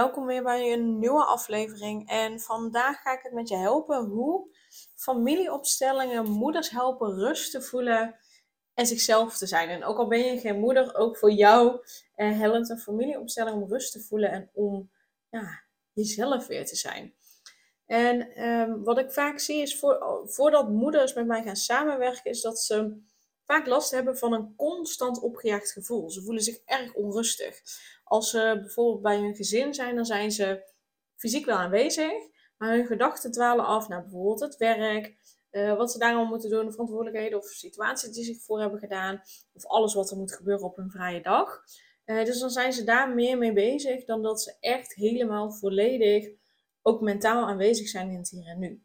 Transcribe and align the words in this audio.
Welkom 0.00 0.26
weer 0.26 0.42
bij 0.42 0.72
een 0.72 0.98
nieuwe 0.98 1.24
aflevering. 1.24 2.08
En 2.08 2.40
vandaag 2.40 3.00
ga 3.02 3.12
ik 3.12 3.22
het 3.22 3.32
met 3.32 3.48
je 3.48 3.56
helpen 3.56 4.04
hoe 4.04 4.56
familieopstellingen 4.94 6.30
moeders 6.30 6.70
helpen 6.70 7.14
rust 7.14 7.50
te 7.50 7.62
voelen 7.62 8.16
en 8.74 8.86
zichzelf 8.86 9.36
te 9.36 9.46
zijn. 9.46 9.68
En 9.68 9.84
ook 9.84 9.98
al 9.98 10.08
ben 10.08 10.18
je 10.18 10.40
geen 10.40 10.60
moeder, 10.60 10.94
ook 10.94 11.16
voor 11.16 11.30
jou 11.30 11.80
eh, 12.14 12.38
helpt 12.38 12.70
een 12.70 12.78
familieopstelling 12.78 13.62
om 13.62 13.68
rust 13.68 13.92
te 13.92 14.00
voelen 14.00 14.30
en 14.30 14.50
om 14.52 14.90
ja, 15.30 15.62
jezelf 15.92 16.46
weer 16.46 16.66
te 16.66 16.76
zijn. 16.76 17.14
En 17.86 18.34
ehm, 18.34 18.82
wat 18.82 18.98
ik 18.98 19.10
vaak 19.10 19.38
zie 19.38 19.62
is 19.62 19.78
voor, 19.78 20.22
voordat 20.24 20.68
moeders 20.68 21.14
met 21.14 21.26
mij 21.26 21.42
gaan 21.42 21.56
samenwerken, 21.56 22.30
is 22.30 22.40
dat 22.40 22.60
ze 22.60 23.02
vaak 23.44 23.66
last 23.66 23.90
hebben 23.90 24.18
van 24.18 24.32
een 24.32 24.54
constant 24.56 25.20
opgejaagd 25.20 25.72
gevoel. 25.72 26.10
Ze 26.10 26.22
voelen 26.22 26.42
zich 26.42 26.58
erg 26.64 26.94
onrustig. 26.94 27.60
Als 28.10 28.30
ze 28.30 28.58
bijvoorbeeld 28.60 29.02
bij 29.02 29.18
hun 29.18 29.34
gezin 29.34 29.74
zijn, 29.74 29.94
dan 29.94 30.04
zijn 30.04 30.30
ze 30.30 30.72
fysiek 31.16 31.44
wel 31.44 31.56
aanwezig, 31.56 32.12
maar 32.56 32.74
hun 32.74 32.86
gedachten 32.86 33.30
dwalen 33.32 33.64
af 33.64 33.88
naar 33.88 34.02
bijvoorbeeld 34.02 34.40
het 34.40 34.56
werk, 34.56 35.16
uh, 35.50 35.76
wat 35.76 35.92
ze 35.92 35.98
daar 35.98 36.10
allemaal 36.10 36.28
moeten 36.28 36.50
doen, 36.50 36.64
de 36.64 36.70
verantwoordelijkheden 36.70 37.38
of 37.38 37.46
situaties 37.46 38.12
die 38.12 38.24
ze 38.24 38.32
zich 38.32 38.42
voor 38.42 38.60
hebben 38.60 38.78
gedaan, 38.78 39.22
of 39.52 39.66
alles 39.66 39.94
wat 39.94 40.10
er 40.10 40.16
moet 40.16 40.34
gebeuren 40.34 40.64
op 40.64 40.76
hun 40.76 40.90
vrije 40.90 41.22
dag. 41.22 41.62
Uh, 42.04 42.24
dus 42.24 42.38
dan 42.38 42.50
zijn 42.50 42.72
ze 42.72 42.84
daar 42.84 43.14
meer 43.14 43.38
mee 43.38 43.52
bezig 43.52 44.04
dan 44.04 44.22
dat 44.22 44.42
ze 44.42 44.56
echt 44.60 44.94
helemaal 44.94 45.52
volledig 45.52 46.28
ook 46.82 47.00
mentaal 47.00 47.46
aanwezig 47.46 47.88
zijn 47.88 48.10
in 48.10 48.18
het 48.18 48.30
hier 48.30 48.46
en 48.46 48.58
nu. 48.58 48.84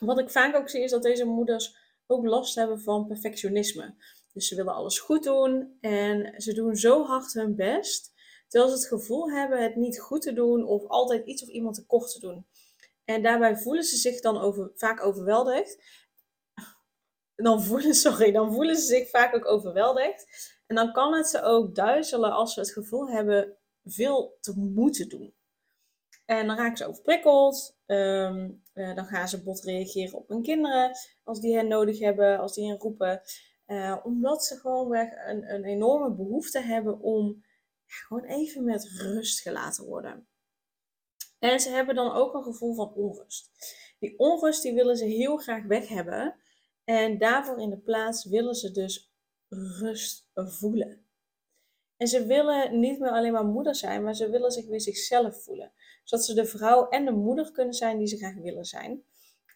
Wat 0.00 0.18
ik 0.18 0.30
vaak 0.30 0.56
ook 0.56 0.68
zie 0.68 0.82
is 0.82 0.90
dat 0.90 1.02
deze 1.02 1.24
moeders 1.24 1.76
ook 2.06 2.26
last 2.26 2.54
hebben 2.54 2.80
van 2.80 3.06
perfectionisme. 3.06 3.94
Dus 4.32 4.48
ze 4.48 4.56
willen 4.56 4.74
alles 4.74 4.98
goed 4.98 5.24
doen 5.24 5.76
en 5.80 6.40
ze 6.40 6.54
doen 6.54 6.76
zo 6.76 7.04
hard 7.04 7.32
hun 7.32 7.56
best, 7.56 8.14
terwijl 8.48 8.70
ze 8.72 8.78
het 8.78 8.88
gevoel 8.88 9.30
hebben 9.30 9.62
het 9.62 9.76
niet 9.76 10.00
goed 10.00 10.22
te 10.22 10.32
doen 10.32 10.64
of 10.64 10.86
altijd 10.86 11.26
iets 11.26 11.42
of 11.42 11.48
iemand 11.48 11.74
tekort 11.74 12.12
te 12.12 12.20
doen. 12.20 12.46
En 13.04 13.22
daarbij 13.22 13.56
voelen 13.56 13.84
ze 13.84 13.96
zich 13.96 14.20
dan 14.20 14.38
over, 14.38 14.70
vaak 14.74 15.02
overweldigd. 15.04 15.78
Dan 17.34 17.62
voelen, 17.62 17.94
sorry, 18.06 18.32
dan 18.32 18.52
voelen 18.52 18.76
ze 18.76 18.86
zich 18.86 19.10
vaak 19.10 19.34
ook 19.34 19.46
overweldigd. 19.46 20.26
En 20.66 20.76
dan 20.76 20.92
kan 20.92 21.14
het 21.14 21.26
ze 21.26 21.42
ook 21.42 21.74
duizelen 21.74 22.32
als 22.32 22.54
ze 22.54 22.60
het 22.60 22.72
gevoel 22.72 23.08
hebben 23.08 23.56
veel 23.84 24.36
te 24.40 24.52
moeten 24.56 25.08
doen. 25.08 25.34
En 26.24 26.46
dan 26.46 26.56
raken 26.56 26.76
ze 26.76 26.86
overprikkeld. 26.86 27.76
Eh, 27.86 28.34
dan 28.72 29.04
gaan 29.06 29.28
ze 29.28 29.42
bot 29.42 29.64
reageren 29.64 30.18
op 30.18 30.28
hun 30.28 30.42
kinderen 30.42 30.96
als 31.24 31.40
die 31.40 31.56
hen 31.56 31.68
nodig 31.68 31.98
hebben, 31.98 32.38
als 32.38 32.54
die 32.54 32.68
hen 32.68 32.78
roepen. 32.78 33.22
Uh, 33.66 33.96
omdat 34.02 34.44
ze 34.44 34.56
gewoon 34.56 34.96
een, 34.96 35.54
een 35.54 35.64
enorme 35.64 36.14
behoefte 36.14 36.60
hebben 36.60 37.00
om 37.00 37.44
gewoon 37.86 38.24
even 38.24 38.64
met 38.64 38.88
rust 38.88 39.40
gelaten 39.40 39.84
worden. 39.84 40.26
En 41.38 41.60
ze 41.60 41.70
hebben 41.70 41.94
dan 41.94 42.12
ook 42.12 42.34
een 42.34 42.42
gevoel 42.42 42.74
van 42.74 42.92
onrust. 42.94 43.50
Die 43.98 44.18
onrust 44.18 44.62
die 44.62 44.74
willen 44.74 44.96
ze 44.96 45.04
heel 45.04 45.36
graag 45.36 45.64
weg 45.64 45.88
hebben. 45.88 46.36
En 46.84 47.18
daarvoor 47.18 47.60
in 47.60 47.70
de 47.70 47.78
plaats 47.78 48.24
willen 48.24 48.54
ze 48.54 48.70
dus 48.70 49.12
rust 49.80 50.28
voelen. 50.34 51.06
En 51.96 52.06
ze 52.06 52.26
willen 52.26 52.80
niet 52.80 52.98
meer 52.98 53.10
alleen 53.10 53.32
maar 53.32 53.44
moeder 53.44 53.74
zijn, 53.74 54.02
maar 54.02 54.14
ze 54.14 54.30
willen 54.30 54.50
zich 54.50 54.66
weer 54.66 54.80
zichzelf 54.80 55.42
voelen. 55.42 55.72
Zodat 56.04 56.24
ze 56.24 56.34
de 56.34 56.46
vrouw 56.46 56.88
en 56.88 57.04
de 57.04 57.12
moeder 57.12 57.52
kunnen 57.52 57.74
zijn 57.74 57.98
die 57.98 58.06
ze 58.06 58.16
graag 58.16 58.34
willen 58.34 58.64
zijn. 58.64 59.04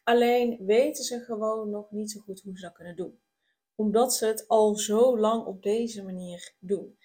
Alleen 0.05 0.67
weten 0.67 1.05
ze 1.05 1.21
gewoon 1.21 1.71
nog 1.71 1.91
niet 1.91 2.11
zo 2.11 2.21
goed 2.21 2.41
hoe 2.41 2.57
ze 2.57 2.63
dat 2.63 2.73
kunnen 2.73 2.97
doen. 2.97 3.21
Omdat 3.75 4.15
ze 4.15 4.27
het 4.27 4.49
al 4.49 4.75
zo 4.75 5.19
lang 5.19 5.47
op 5.47 5.63
deze 5.63 6.03
manier 6.03 6.55
doen. 6.59 6.99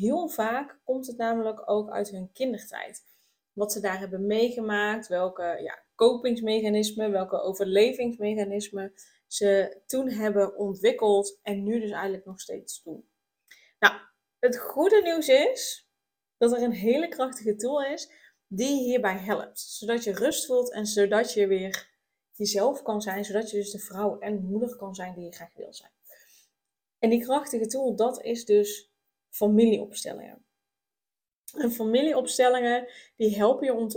Heel 0.00 0.28
vaak 0.28 0.78
komt 0.84 1.06
het 1.06 1.16
namelijk 1.16 1.70
ook 1.70 1.90
uit 1.90 2.10
hun 2.10 2.32
kindertijd. 2.32 3.04
Wat 3.52 3.72
ze 3.72 3.80
daar 3.80 3.98
hebben 3.98 4.26
meegemaakt, 4.26 5.08
welke 5.08 5.58
ja, 5.62 5.84
kopingsmechanismen, 5.94 7.10
welke 7.10 7.40
overlevingsmechanismen 7.40 8.92
ze 9.26 9.80
toen 9.86 10.08
hebben 10.08 10.56
ontwikkeld 10.56 11.38
en 11.42 11.62
nu 11.62 11.80
dus 11.80 11.90
eigenlijk 11.90 12.24
nog 12.24 12.40
steeds 12.40 12.82
doen. 12.82 13.08
Nou, 13.78 13.94
het 14.38 14.58
goede 14.58 15.00
nieuws 15.02 15.28
is 15.28 15.90
dat 16.36 16.52
er 16.52 16.62
een 16.62 16.72
hele 16.72 17.08
krachtige 17.08 17.56
tool 17.56 17.82
is 17.82 18.10
die 18.46 18.82
hierbij 18.82 19.18
helpt. 19.18 19.60
Zodat 19.60 20.04
je 20.04 20.12
rust 20.12 20.46
voelt 20.46 20.72
en 20.72 20.86
zodat 20.86 21.32
je 21.32 21.46
weer 21.46 21.88
jezelf 22.32 22.82
kan 22.82 23.02
zijn. 23.02 23.24
Zodat 23.24 23.50
je 23.50 23.56
dus 23.56 23.70
de 23.70 23.78
vrouw 23.78 24.18
en 24.18 24.44
moeder 24.44 24.76
kan 24.76 24.94
zijn 24.94 25.14
die 25.14 25.24
je 25.24 25.32
graag 25.32 25.54
wil 25.54 25.74
zijn. 25.74 25.92
En 26.98 27.10
die 27.10 27.22
krachtige 27.22 27.66
tool, 27.66 27.96
dat 27.96 28.22
is 28.22 28.44
dus 28.44 28.89
familieopstellingen. 29.30 30.44
En 31.58 31.72
familieopstellingen 31.72 32.88
die 33.16 33.36
helpen 33.36 33.66
je 33.66 33.74
om 33.74 33.88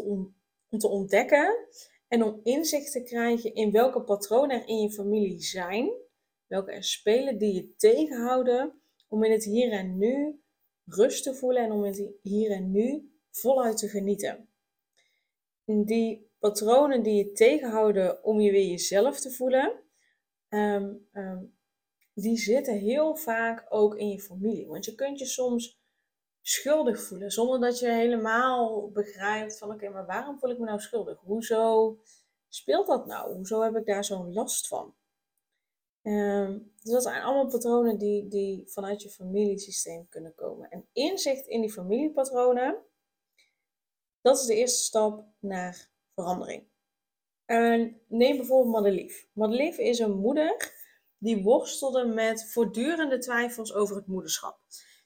te, 0.79 0.87
ontdekken 0.87 1.67
en 2.07 2.23
om 2.23 2.39
inzicht 2.43 2.91
te 2.91 3.03
krijgen 3.03 3.53
in 3.53 3.71
welke 3.71 4.01
patronen 4.01 4.61
er 4.61 4.67
in 4.67 4.77
je 4.77 4.91
familie 4.91 5.41
zijn. 5.41 5.91
Welke 6.47 6.71
er 6.71 6.83
spelen 6.83 7.37
die 7.37 7.53
je 7.53 7.75
tegenhouden 7.75 8.81
om 9.07 9.23
in 9.23 9.31
het 9.31 9.43
hier 9.43 9.71
en 9.71 9.97
nu 9.97 10.41
rust 10.85 11.23
te 11.23 11.35
voelen 11.35 11.63
en 11.63 11.71
om 11.71 11.83
het 11.83 12.11
hier 12.21 12.51
en 12.51 12.71
nu 12.71 13.11
voluit 13.31 13.77
te 13.77 13.87
genieten. 13.87 14.47
die 15.65 16.31
patronen 16.39 17.03
die 17.03 17.15
je 17.15 17.31
tegenhouden 17.31 18.23
om 18.23 18.39
je 18.39 18.51
weer 18.51 18.69
jezelf 18.69 19.19
te 19.19 19.31
voelen, 19.31 19.83
ehm, 20.49 20.93
ehm, 21.11 21.43
die 22.13 22.37
zitten 22.37 22.77
heel 22.77 23.15
vaak 23.15 23.65
ook 23.69 23.95
in 23.95 24.09
je 24.09 24.21
familie. 24.21 24.67
Want 24.67 24.85
je 24.85 24.95
kunt 24.95 25.19
je 25.19 25.25
soms 25.25 25.81
schuldig 26.41 27.01
voelen, 27.01 27.31
zonder 27.31 27.59
dat 27.59 27.79
je 27.79 27.89
helemaal 27.89 28.91
begrijpt 28.91 29.57
van 29.57 29.71
oké, 29.71 29.89
maar 29.89 30.05
waarom 30.05 30.39
voel 30.39 30.49
ik 30.49 30.59
me 30.59 30.65
nou 30.65 30.79
schuldig? 30.79 31.19
Hoezo 31.19 31.97
speelt 32.47 32.87
dat 32.87 33.05
nou? 33.05 33.35
Hoezo 33.35 33.61
heb 33.61 33.75
ik 33.75 33.85
daar 33.85 34.03
zo'n 34.03 34.33
last 34.33 34.67
van? 34.67 34.95
Um, 36.03 36.71
dus 36.81 36.91
dat 36.91 37.03
zijn 37.03 37.23
allemaal 37.23 37.47
patronen 37.47 37.97
die, 37.97 38.27
die 38.27 38.63
vanuit 38.67 39.01
je 39.01 39.09
familiesysteem 39.09 40.09
kunnen 40.09 40.35
komen. 40.35 40.69
En 40.69 40.87
inzicht 40.93 41.47
in 41.47 41.61
die 41.61 41.71
familiepatronen, 41.71 42.77
dat 44.21 44.39
is 44.39 44.45
de 44.45 44.55
eerste 44.55 44.81
stap 44.81 45.25
naar 45.39 45.89
verandering. 46.13 46.63
En 47.45 48.01
neem 48.07 48.37
bijvoorbeeld 48.37 48.73
Madelief. 48.73 49.27
Madelief 49.33 49.77
is 49.77 49.99
een 49.99 50.17
moeder 50.19 50.71
die 51.23 51.43
worstelde 51.43 52.05
met 52.05 52.51
voortdurende 52.51 53.17
twijfels 53.17 53.73
over 53.73 53.95
het 53.95 54.07
moederschap. 54.07 54.59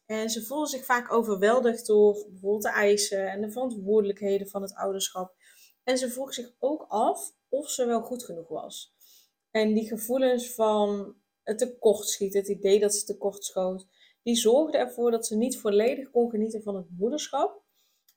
En 0.05 0.29
ze 0.29 0.45
voelde 0.45 0.67
zich 0.67 0.85
vaak 0.85 1.11
overweldigd 1.11 1.85
door 1.85 2.25
bijvoorbeeld 2.29 2.63
de 2.63 2.69
eisen 2.69 3.31
en 3.31 3.41
de 3.41 3.51
verantwoordelijkheden 3.51 4.47
van 4.47 4.61
het 4.61 4.75
ouderschap. 4.75 5.35
En 5.83 5.97
ze 5.97 6.09
vroeg 6.09 6.33
zich 6.33 6.51
ook 6.59 6.85
af 6.87 7.33
of 7.49 7.69
ze 7.69 7.85
wel 7.85 8.01
goed 8.01 8.23
genoeg 8.23 8.47
was. 8.47 8.95
En 9.51 9.73
die 9.73 9.87
gevoelens 9.87 10.53
van 10.53 11.15
het 11.43 11.57
tekortschieten, 11.57 12.39
het 12.39 12.49
idee 12.49 12.79
dat 12.79 12.95
ze 12.95 13.05
tekort 13.05 13.43
schoot, 13.43 13.87
die 14.23 14.35
zorgden 14.35 14.79
ervoor 14.79 15.11
dat 15.11 15.25
ze 15.25 15.35
niet 15.35 15.59
volledig 15.59 16.11
kon 16.11 16.29
genieten 16.29 16.63
van 16.63 16.75
het 16.75 16.87
moederschap. 16.97 17.61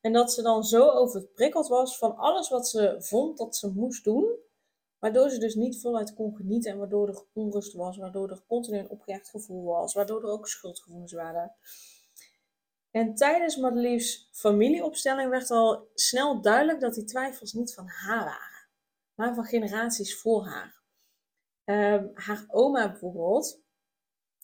En 0.01 0.13
dat 0.13 0.33
ze 0.33 0.43
dan 0.43 0.65
zo 0.65 0.89
overprikkeld 0.89 1.69
was 1.69 1.99
van 1.99 2.17
alles 2.17 2.49
wat 2.49 2.69
ze 2.69 2.97
vond 2.99 3.39
dat 3.39 3.57
ze 3.57 3.73
moest 3.75 4.05
doen. 4.05 4.39
Waardoor 5.01 5.31
ze 5.31 5.39
dus 5.39 5.55
niet 5.55 5.81
voluit 5.81 6.15
kon 6.15 6.37
genieten 6.37 6.73
en 6.73 6.79
waardoor 6.79 7.09
er 7.09 7.25
onrust 7.33 7.73
was, 7.73 7.97
waardoor 7.97 8.31
er 8.31 8.45
continu 8.47 8.79
een 8.79 8.91
opgejaagd 8.91 9.29
gevoel 9.29 9.65
was, 9.65 9.95
waardoor 9.95 10.23
er 10.23 10.31
ook 10.31 10.49
schuldgevoelens 10.49 11.13
waren. 11.13 11.55
En 12.91 13.15
tijdens 13.15 13.57
Madelief's 13.57 14.29
familieopstelling 14.33 15.31
werd 15.31 15.51
al 15.51 15.89
snel 15.95 16.41
duidelijk 16.41 16.81
dat 16.81 16.95
die 16.95 17.05
twijfels 17.05 17.53
niet 17.53 17.75
van 17.75 17.87
haar 17.87 18.25
waren, 18.25 18.69
maar 19.15 19.35
van 19.35 19.45
generaties 19.45 20.21
voor 20.21 20.45
haar. 20.45 20.83
Ehm, 21.65 22.07
haar 22.15 22.45
oma 22.49 22.91
bijvoorbeeld, 22.91 23.63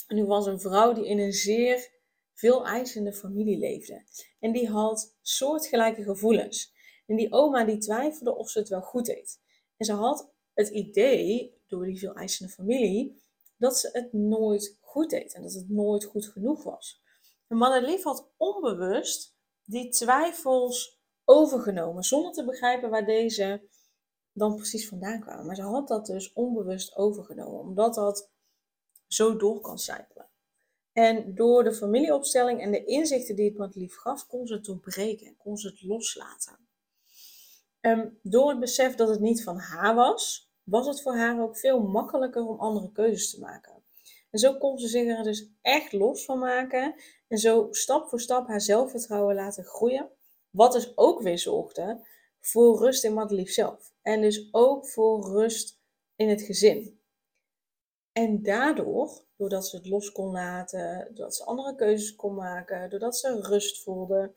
nu 0.09 0.25
was 0.25 0.47
een 0.47 0.61
vrouw 0.61 0.93
die 0.93 1.07
in 1.07 1.19
een 1.19 1.33
zeer 1.33 1.91
veel 2.35 2.67
eisende 2.67 3.13
familie 3.13 3.59
leefde. 3.59 4.05
En 4.41 4.53
die 4.53 4.69
had 4.69 5.17
soortgelijke 5.23 6.03
gevoelens. 6.03 6.75
En 7.07 7.17
die 7.17 7.33
oma 7.33 7.65
die 7.65 7.79
twijfelde 7.79 8.37
of 8.37 8.51
ze 8.51 8.59
het 8.59 8.69
wel 8.69 8.83
goed 8.83 9.07
deed. 9.07 9.41
En 9.77 9.87
ze 9.87 9.93
had 9.93 10.35
het 10.57 10.69
idee, 10.69 11.55
door 11.67 11.85
die 11.85 11.99
veel 11.99 12.15
eisende 12.15 12.53
familie, 12.53 13.23
dat 13.57 13.79
ze 13.79 13.89
het 13.93 14.13
nooit 14.13 14.79
goed 14.81 15.11
deed 15.11 15.35
en 15.35 15.43
dat 15.43 15.53
het 15.53 15.69
nooit 15.69 16.05
goed 16.05 16.27
genoeg 16.27 16.63
was. 16.63 17.03
En 17.49 17.57
Madelief 17.57 18.03
had 18.03 18.29
onbewust 18.37 19.37
die 19.65 19.89
twijfels 19.89 21.01
overgenomen 21.25 22.03
zonder 22.03 22.33
te 22.33 22.45
begrijpen 22.45 22.91
waar 22.91 23.07
deze 23.07 23.69
dan 24.33 24.57
precies 24.57 24.89
vandaan 24.89 25.21
kwamen. 25.21 25.47
Maar 25.47 25.57
ze 25.57 25.63
had 25.63 25.89
dat 25.89 26.07
dus 26.07 26.33
onbewust 26.33 26.97
overgenomen, 26.97 27.61
omdat 27.61 27.95
dat 27.95 28.31
zo 29.07 29.37
door 29.37 29.61
kan 29.61 29.79
sijpelen. 29.79 30.29
En 30.93 31.35
door 31.35 31.65
de 31.65 31.75
familieopstelling 31.75 32.61
en 32.61 32.71
de 32.71 32.85
inzichten 32.85 33.37
die 33.37 33.49
het 33.49 33.59
matlief 33.59 33.97
gaf, 33.97 34.27
kon 34.27 34.47
ze 34.47 34.55
het 34.55 34.65
doorbreken, 34.65 35.37
kon 35.37 35.57
ze 35.57 35.69
het 35.69 35.83
loslaten. 35.83 36.59
Um, 37.81 38.19
door 38.23 38.49
het 38.51 38.61
besef 38.61 38.95
dat 38.95 39.09
het 39.09 39.21
niet 39.21 39.43
van 39.43 39.59
haar 39.59 39.95
was, 39.95 40.46
was 40.67 40.87
het 40.87 41.03
voor 41.03 41.17
haar 41.17 41.43
ook 41.43 41.57
veel 41.57 41.81
makkelijker 41.83 42.47
om 42.47 42.59
andere 42.59 42.93
keuzes 42.93 43.31
te 43.31 43.41
maken. 43.41 43.83
En 44.31 44.39
zo 44.39 44.59
kon 44.59 44.79
ze 44.79 44.89
zich 44.89 45.09
er 45.09 45.23
dus 45.23 45.51
echt 45.63 45.93
los 45.93 46.25
van 46.25 46.39
maken 46.39 46.95
en 47.29 47.39
zo 47.39 47.69
stap 47.71 48.09
voor 48.09 48.21
stap 48.21 48.49
haar 48.49 48.61
zelfvertrouwen 48.61 49.35
laten 49.35 49.65
groeien. 49.65 50.11
Wat 50.51 50.73
dus 50.73 50.97
ook 50.97 51.23
weer 51.23 51.39
zorgde 51.39 52.07
voor 52.41 52.79
rust 52.79 53.05
in 53.05 53.15
Madelief 53.15 53.51
zelf. 53.51 53.93
En 54.03 54.21
dus 54.21 54.49
ook 54.51 54.89
voor 54.89 55.29
rust 55.31 55.81
in 56.17 56.29
het 56.29 56.43
gezin. 56.43 57.01
En 58.13 58.43
daardoor, 58.43 59.25
doordat 59.37 59.67
ze 59.67 59.77
het 59.77 59.87
los 59.87 60.13
kon 60.13 60.33
laten, 60.33 61.07
doordat 61.07 61.35
ze 61.35 61.45
andere 61.45 61.75
keuzes 61.75 62.17
kon 62.17 62.35
maken, 62.35 62.91
doordat 62.91 63.17
ze 63.17 63.41
rust 63.41 63.83
voelde, 63.83 64.35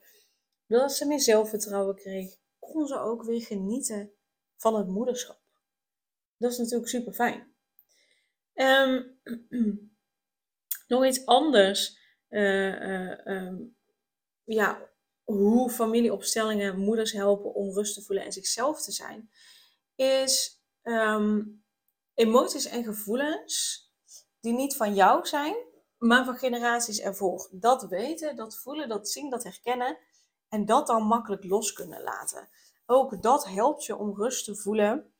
doordat 0.67 0.93
ze 0.93 1.07
meer 1.07 1.21
zelfvertrouwen 1.21 1.95
kreeg, 1.95 2.35
kon 2.59 2.87
ze 2.87 2.99
ook 2.99 3.23
weer 3.23 3.41
genieten 3.41 4.11
van 4.57 4.75
het 4.75 4.87
moederschap. 4.87 5.39
Dat 6.39 6.51
is 6.51 6.57
natuurlijk 6.57 6.89
super 6.89 7.13
fijn. 7.13 7.53
Ehm, 8.53 9.03
nog 10.87 11.05
iets 11.05 11.25
anders. 11.25 11.97
Uh, 12.29 12.81
uh, 12.81 13.25
um, 13.25 13.77
ja, 14.43 14.89
hoe 15.23 15.69
familieopstellingen 15.69 16.79
moeders 16.79 17.11
helpen 17.11 17.53
om 17.53 17.73
rust 17.73 17.93
te 17.93 18.01
voelen 18.01 18.25
en 18.25 18.31
zichzelf 18.31 18.81
te 18.81 18.91
zijn, 18.91 19.29
is 19.95 20.63
um, 20.83 21.63
emoties 22.13 22.65
en 22.65 22.83
gevoelens 22.83 23.83
die 24.39 24.53
niet 24.53 24.75
van 24.75 24.95
jou 24.95 25.25
zijn, 25.25 25.55
maar 25.97 26.25
van 26.25 26.37
generaties 26.37 26.99
ervoor. 26.99 27.49
Dat 27.51 27.87
weten, 27.87 28.35
dat 28.35 28.57
voelen, 28.57 28.89
dat 28.89 29.09
zien, 29.09 29.29
dat 29.29 29.43
herkennen 29.43 29.97
en 30.49 30.65
dat 30.65 30.87
dan 30.87 31.03
makkelijk 31.03 31.43
los 31.43 31.73
kunnen 31.73 32.01
laten. 32.01 32.49
Ook 32.85 33.21
dat 33.21 33.45
helpt 33.45 33.85
je 33.85 33.95
om 33.95 34.15
rust 34.15 34.45
te 34.45 34.55
voelen 34.55 35.13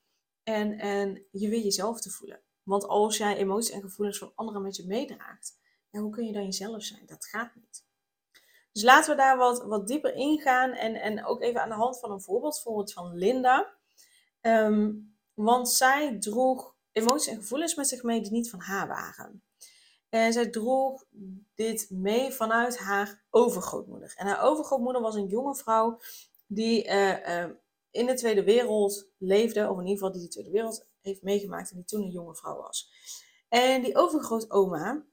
en, 0.54 0.80
en 0.80 1.26
je 1.32 1.50
weer 1.50 1.64
jezelf 1.64 2.02
te 2.02 2.10
voelen. 2.10 2.42
Want 2.64 2.88
als 2.88 3.18
jij 3.18 3.38
emoties 3.38 3.72
en 3.72 3.82
gevoelens 3.82 4.18
van 4.18 4.32
anderen 4.36 4.62
met 4.62 4.76
je 4.76 4.88
meedraagt, 4.88 5.58
ja, 5.90 6.00
hoe 6.00 6.12
kun 6.12 6.26
je 6.26 6.34
dan 6.34 6.44
jezelf 6.44 6.84
zijn? 6.84 7.06
Dat 7.06 7.26
gaat 7.26 7.56
niet. 7.56 7.88
Dus 8.72 8.84
laten 8.84 9.12
we 9.12 9.18
daar 9.18 9.38
wat, 9.38 9.64
wat 9.64 9.88
dieper 9.88 10.14
ingaan 10.14 10.72
en, 10.72 10.96
en 10.96 11.26
ook 11.26 11.42
even 11.42 11.62
aan 11.62 11.70
de 11.70 11.76
hand 11.76 12.00
van 12.00 12.12
een 12.12 12.22
voorbeeld, 12.22 12.54
bijvoorbeeld 12.54 12.94
van 12.94 13.16
Linda. 13.16 13.74
Ehm, 14.42 14.92
want 15.34 15.70
zij 15.70 16.20
droeg 16.20 16.76
emoties 16.92 17.28
en 17.28 17.42
gevoelens 17.42 17.76
met 17.76 17.88
zich 17.88 18.04
mee 18.04 18.22
die 18.22 18.32
niet 18.32 18.50
van 18.50 18.60
haar 18.60 18.88
waren. 18.88 19.44
En 20.10 20.34
zij 20.34 20.50
droeg 20.50 21.06
dit 21.56 21.90
mee 21.90 22.32
vanuit 22.32 22.78
haar 22.78 23.24
overgrootmoeder. 23.30 24.14
En 24.18 24.28
haar 24.28 24.42
overgrootmoeder 24.42 25.02
was 25.02 25.16
een 25.16 25.28
jonge 25.28 25.56
vrouw 25.56 26.00
die 26.48 26.86
uh, 26.86 27.28
uh, 27.28 27.50
in 27.92 28.06
de 28.06 28.14
Tweede 28.14 28.44
Wereld 28.44 29.10
leefde, 29.18 29.70
of 29.70 29.80
in 29.80 29.88
ieder 29.88 29.98
geval 29.98 30.12
die 30.12 30.22
de 30.22 30.28
Tweede 30.28 30.52
Wereld 30.52 30.88
heeft 31.02 31.22
meegemaakt 31.22 31.72
en 31.72 31.76
die 31.76 31.86
toen 31.86 32.02
een 32.02 32.12
jonge 32.12 32.36
vrouw 32.36 32.58
was. 32.58 32.92
En 33.50 33.84
die 33.84 33.98
overgrootoma, 33.98 35.06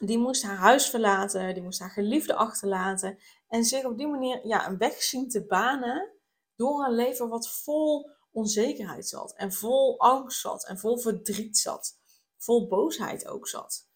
die 0.00 0.18
moest 0.18 0.42
haar 0.42 0.56
huis 0.56 0.90
verlaten, 0.90 1.54
die 1.54 1.62
moest 1.62 1.80
haar 1.80 1.90
geliefde 1.90 2.34
achterlaten 2.34 3.18
en 3.48 3.64
zich 3.64 3.84
op 3.84 3.98
die 3.98 4.06
manier 4.06 4.46
ja, 4.46 4.68
een 4.68 4.78
weg 4.78 5.02
zien 5.02 5.28
te 5.28 5.46
banen 5.46 6.12
door 6.56 6.84
een 6.84 6.94
leven 6.94 7.28
wat 7.28 7.50
vol 7.50 8.10
onzekerheid 8.30 9.08
zat 9.08 9.34
en 9.34 9.52
vol 9.52 10.00
angst 10.00 10.40
zat 10.40 10.66
en 10.66 10.78
vol 10.78 10.98
verdriet 10.98 11.58
zat, 11.58 11.98
vol 12.36 12.68
boosheid 12.68 13.26
ook 13.26 13.48
zat. 13.48 13.88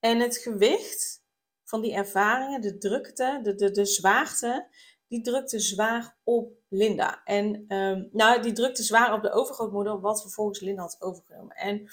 En 0.00 0.20
het 0.20 0.36
gewicht 0.36 1.24
van 1.64 1.80
die 1.80 1.92
ervaringen, 1.92 2.60
de 2.60 2.78
drukte, 2.78 3.40
de, 3.42 3.54
de, 3.54 3.70
de 3.70 3.84
zwaarte, 3.84 4.68
die 5.08 5.22
drukte 5.22 5.58
zwaar 5.58 6.18
op 6.24 6.59
Linda. 6.72 7.24
En 7.24 7.74
um, 7.76 8.08
nou, 8.12 8.42
die 8.42 8.52
drukte 8.52 8.82
zwaar 8.82 9.14
op 9.14 9.22
de 9.22 9.32
overgrootmoeder, 9.32 10.00
wat 10.00 10.20
vervolgens 10.20 10.60
Linda 10.60 10.82
had 10.82 10.96
overgenomen. 11.00 11.56
En 11.56 11.88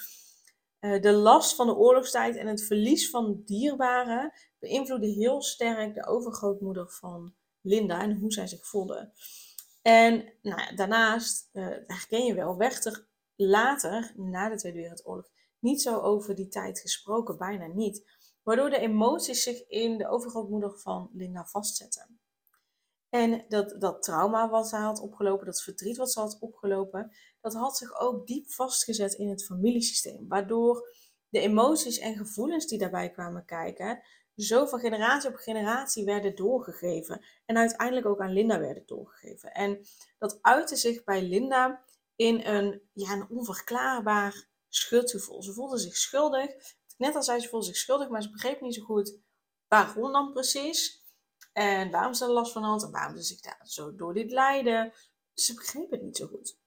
uh, 0.80 1.02
de 1.02 1.12
last 1.12 1.54
van 1.54 1.66
de 1.66 1.76
oorlogstijd 1.76 2.36
en 2.36 2.46
het 2.46 2.64
verlies 2.64 3.10
van 3.10 3.42
dierbaren 3.44 4.32
beïnvloedde 4.58 5.06
heel 5.06 5.42
sterk 5.42 5.94
de 5.94 6.06
overgrootmoeder 6.06 6.90
van 6.90 7.34
Linda 7.60 8.02
en 8.02 8.16
hoe 8.16 8.32
zij 8.32 8.46
zich 8.46 8.66
voelde. 8.66 9.12
En 9.82 10.32
nou 10.42 10.74
daarnaast, 10.74 11.48
uh, 11.52 11.66
herken 11.86 12.24
je 12.24 12.34
wel, 12.34 12.56
werd 12.56 12.84
er 12.84 13.06
later, 13.36 14.12
na 14.16 14.48
de 14.48 14.56
Tweede 14.56 14.78
Wereldoorlog, 14.78 15.28
niet 15.58 15.82
zo 15.82 16.00
over 16.00 16.34
die 16.34 16.48
tijd 16.48 16.80
gesproken, 16.80 17.38
bijna 17.38 17.66
niet. 17.66 18.16
Waardoor 18.42 18.70
de 18.70 18.78
emoties 18.78 19.42
zich 19.42 19.68
in 19.68 19.98
de 19.98 20.08
overgrootmoeder 20.08 20.78
van 20.78 21.10
Linda 21.12 21.44
vastzetten. 21.44 22.20
En 23.10 23.44
dat, 23.48 23.74
dat 23.78 24.02
trauma 24.02 24.48
wat 24.48 24.68
ze 24.68 24.76
had 24.76 25.00
opgelopen, 25.00 25.46
dat 25.46 25.62
verdriet 25.62 25.96
wat 25.96 26.12
ze 26.12 26.20
had 26.20 26.36
opgelopen, 26.40 27.12
dat 27.40 27.54
had 27.54 27.76
zich 27.76 28.00
ook 28.00 28.26
diep 28.26 28.50
vastgezet 28.50 29.14
in 29.14 29.28
het 29.28 29.44
familiesysteem. 29.44 30.28
Waardoor 30.28 30.88
de 31.28 31.40
emoties 31.40 31.98
en 31.98 32.16
gevoelens 32.16 32.66
die 32.66 32.78
daarbij 32.78 33.10
kwamen 33.10 33.44
kijken, 33.44 34.02
zo 34.36 34.66
van 34.66 34.80
generatie 34.80 35.30
op 35.30 35.36
generatie 35.36 36.04
werden 36.04 36.36
doorgegeven. 36.36 37.24
En 37.46 37.56
uiteindelijk 37.56 38.06
ook 38.06 38.20
aan 38.20 38.32
Linda 38.32 38.60
werden 38.60 38.82
doorgegeven. 38.86 39.52
En 39.52 39.80
dat 40.18 40.38
uitte 40.42 40.76
zich 40.76 41.04
bij 41.04 41.22
Linda 41.22 41.84
in 42.16 42.40
een, 42.46 42.82
ja, 42.92 43.12
een 43.12 43.28
onverklaarbaar 43.30 44.48
schuldgevoel. 44.68 45.42
Ze 45.42 45.52
voelde 45.52 45.78
zich 45.78 45.96
schuldig. 45.96 46.50
Net 46.96 47.14
als 47.14 47.26
zij, 47.26 47.40
ze 47.40 47.48
voelde 47.48 47.66
zich 47.66 47.76
schuldig, 47.76 48.08
maar 48.08 48.22
ze 48.22 48.30
begreep 48.30 48.60
niet 48.60 48.74
zo 48.74 48.82
goed 48.82 49.18
waarom 49.68 50.12
dan 50.12 50.32
precies. 50.32 51.06
En 51.58 51.90
waarom 51.90 52.14
ze 52.14 52.24
er 52.24 52.30
last 52.30 52.52
van 52.52 52.62
had 52.62 52.82
en 52.82 52.90
waarom 52.90 53.16
ze 53.16 53.22
zich 53.22 53.40
daar 53.40 53.60
zo 53.62 53.94
door 53.94 54.14
dit 54.14 54.30
lijden. 54.30 54.92
Ze 55.34 55.54
begreep 55.54 55.90
het 55.90 56.02
niet 56.02 56.16
zo 56.16 56.26
goed. 56.26 56.58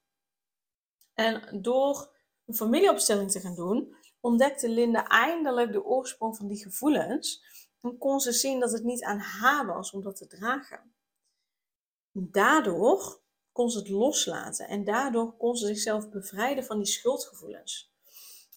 En 1.13 1.61
door 1.61 2.15
een 2.45 2.55
familieopstelling 2.55 3.31
te 3.31 3.39
gaan 3.39 3.55
doen, 3.55 3.95
ontdekte 4.19 4.69
Linda 4.69 5.07
eindelijk 5.07 5.71
de 5.71 5.83
oorsprong 5.83 6.38
van 6.38 6.48
die 6.48 6.63
gevoelens. 6.63 7.43
En 7.81 7.98
kon 7.98 8.19
ze 8.19 8.31
zien 8.31 8.60
dat 8.60 8.71
het 8.71 8.83
niet 8.83 9.03
aan 9.03 9.19
haar 9.19 9.65
was 9.65 9.91
om 9.91 10.01
dat 10.01 10.15
te 10.15 10.27
dragen. 10.27 10.93
Daardoor 12.12 13.21
kon 13.51 13.69
ze 13.69 13.79
het 13.79 13.89
loslaten 13.89 14.67
en 14.67 14.83
daardoor 14.83 15.38
kon 15.38 15.55
ze 15.55 15.65
zichzelf 15.67 16.10
bevrijden 16.10 16.63
van 16.63 16.77
die 16.77 16.88
schuldgevoelens. 16.88 17.93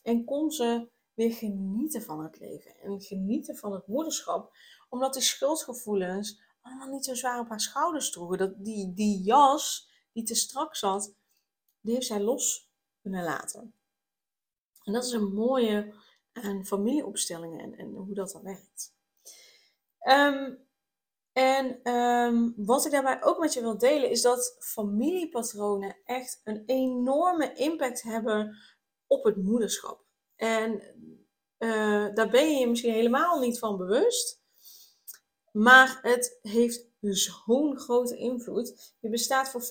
En 0.02 0.24
kon 0.24 0.50
ze 0.50 0.88
weer 1.14 1.32
genieten 1.32 2.02
van 2.02 2.22
het 2.22 2.38
leven 2.38 2.76
en 2.80 3.00
genieten 3.00 3.56
van 3.56 3.72
het 3.72 3.86
moederschap, 3.86 4.56
omdat 4.88 5.12
die 5.12 5.22
schuldgevoelens 5.22 6.40
allemaal 6.60 6.88
niet 6.88 7.04
zo 7.04 7.14
zwaar 7.14 7.40
op 7.40 7.48
haar 7.48 7.60
schouders 7.60 8.10
droegen. 8.10 8.38
Dat 8.38 8.64
die, 8.64 8.94
die 8.94 9.22
jas 9.22 9.90
die 10.12 10.24
te 10.24 10.34
strak 10.34 10.76
zat, 10.76 11.14
die 11.80 11.94
heeft 11.94 12.06
zij 12.06 12.20
los 12.20 12.70
kunnen 13.02 13.24
laten. 13.24 13.74
En 14.82 14.92
dat 14.92 15.04
is 15.04 15.12
een 15.12 15.34
mooie 15.34 15.94
aan 16.32 16.66
familieopstellingen 16.66 17.60
en, 17.60 17.76
en 17.76 17.94
hoe 17.94 18.14
dat 18.14 18.30
dan 18.30 18.42
werkt. 18.42 18.94
Um, 20.08 20.66
en 21.32 21.92
um, 21.92 22.54
wat 22.56 22.84
ik 22.84 22.92
daarbij 22.92 23.22
ook 23.22 23.38
met 23.38 23.52
je 23.52 23.60
wil 23.60 23.78
delen 23.78 24.10
is 24.10 24.22
dat 24.22 24.56
familiepatronen 24.58 25.96
echt 26.04 26.40
een 26.44 26.62
enorme 26.66 27.52
impact 27.54 28.02
hebben 28.02 28.56
op 29.06 29.24
het 29.24 29.36
moederschap. 29.36 30.03
En 30.44 30.82
uh, 31.58 32.14
daar 32.14 32.28
ben 32.28 32.50
je 32.50 32.58
je 32.58 32.68
misschien 32.68 32.92
helemaal 32.92 33.38
niet 33.38 33.58
van 33.58 33.76
bewust. 33.76 34.42
Maar 35.52 35.98
het 36.02 36.38
heeft 36.42 36.88
zo'n 37.00 37.78
grote 37.78 38.16
invloed. 38.16 38.94
Je 39.00 39.08
bestaat 39.08 39.50
voor 39.50 39.62
50% 39.62 39.66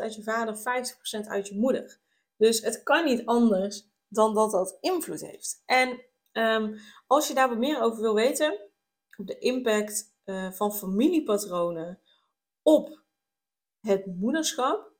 uit 0.00 0.14
je 0.14 0.22
vader, 0.22 0.56
50% 0.56 1.26
uit 1.26 1.48
je 1.48 1.54
moeder. 1.54 2.00
Dus 2.36 2.60
het 2.60 2.82
kan 2.82 3.04
niet 3.04 3.26
anders 3.26 3.88
dan 4.08 4.34
dat 4.34 4.50
dat 4.50 4.76
invloed 4.80 5.20
heeft. 5.20 5.62
En 5.66 6.04
um, 6.32 6.78
als 7.06 7.28
je 7.28 7.34
daar 7.34 7.48
wat 7.48 7.58
meer 7.58 7.80
over 7.80 8.00
wil 8.00 8.14
weten, 8.14 8.58
op 9.16 9.26
de 9.26 9.38
impact 9.38 10.14
uh, 10.24 10.52
van 10.52 10.74
familiepatronen 10.74 12.00
op 12.62 13.02
het 13.80 14.06
moederschap, 14.06 14.90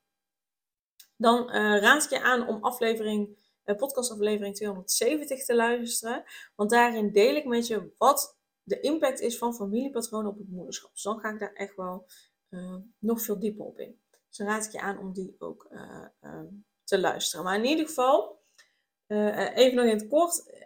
dan 1.16 1.40
uh, 1.40 1.80
raad 1.80 2.04
ik 2.04 2.10
je 2.10 2.22
aan 2.22 2.48
om 2.48 2.64
aflevering, 2.64 3.38
podcastaflevering 3.74 4.54
270 4.54 5.44
te 5.44 5.54
luisteren. 5.54 6.24
Want 6.54 6.70
daarin 6.70 7.12
deel 7.12 7.34
ik 7.34 7.44
met 7.44 7.66
je 7.66 7.94
wat 7.98 8.38
de 8.62 8.80
impact 8.80 9.20
is 9.20 9.38
van 9.38 9.54
familiepatronen 9.54 10.30
op 10.30 10.38
het 10.38 10.48
moederschap. 10.48 10.92
Dus 10.92 11.02
dan 11.02 11.20
ga 11.20 11.32
ik 11.32 11.38
daar 11.38 11.52
echt 11.52 11.76
wel 11.76 12.06
nog 12.98 13.22
veel 13.22 13.38
dieper 13.38 13.64
op 13.64 13.78
in. 13.78 14.00
Dus 14.28 14.36
dan 14.36 14.46
raad 14.46 14.64
ik 14.64 14.72
je 14.72 14.80
aan 14.80 14.98
om 14.98 15.12
die 15.12 15.34
ook 15.38 15.68
te 16.84 17.00
luisteren. 17.00 17.44
Maar 17.44 17.56
in 17.56 17.64
ieder 17.64 17.86
geval, 17.86 18.42
even 19.06 19.74
nog 19.74 19.84
in 19.84 19.98
het 19.98 20.08
kort. 20.08 20.64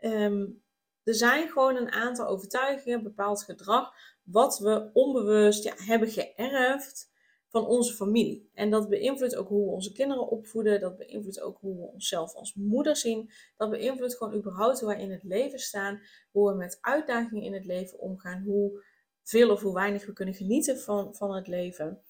Um, 0.00 0.62
er 1.02 1.14
zijn 1.14 1.48
gewoon 1.48 1.76
een 1.76 1.92
aantal 1.92 2.26
overtuigingen, 2.26 3.02
bepaald 3.02 3.42
gedrag, 3.42 3.92
wat 4.22 4.58
we 4.58 4.90
onbewust 4.92 5.84
hebben 5.86 6.08
geërfd 6.08 7.09
van 7.50 7.66
onze 7.66 7.94
familie. 7.94 8.50
En 8.54 8.70
dat 8.70 8.88
beïnvloedt 8.88 9.36
ook 9.36 9.48
hoe 9.48 9.64
we 9.64 9.70
onze 9.70 9.92
kinderen 9.92 10.28
opvoeden. 10.28 10.80
Dat 10.80 10.96
beïnvloedt 10.96 11.40
ook 11.40 11.58
hoe 11.60 11.76
we 11.76 11.92
onszelf 11.92 12.34
als 12.34 12.54
moeder 12.54 12.96
zien. 12.96 13.30
Dat 13.56 13.70
beïnvloedt 13.70 14.16
gewoon 14.16 14.34
überhaupt 14.34 14.80
hoe 14.80 14.88
wij 14.88 15.00
in 15.00 15.10
het 15.10 15.22
leven 15.22 15.58
staan. 15.58 16.00
Hoe 16.30 16.50
we 16.50 16.56
met 16.56 16.78
uitdagingen 16.80 17.42
in 17.42 17.54
het 17.54 17.64
leven 17.64 17.98
omgaan. 17.98 18.42
Hoe 18.42 18.82
veel 19.22 19.50
of 19.50 19.60
hoe 19.60 19.74
weinig 19.74 20.06
we 20.06 20.12
kunnen 20.12 20.34
genieten 20.34 20.78
van, 20.78 21.14
van 21.14 21.34
het 21.34 21.46
leven. 21.46 22.02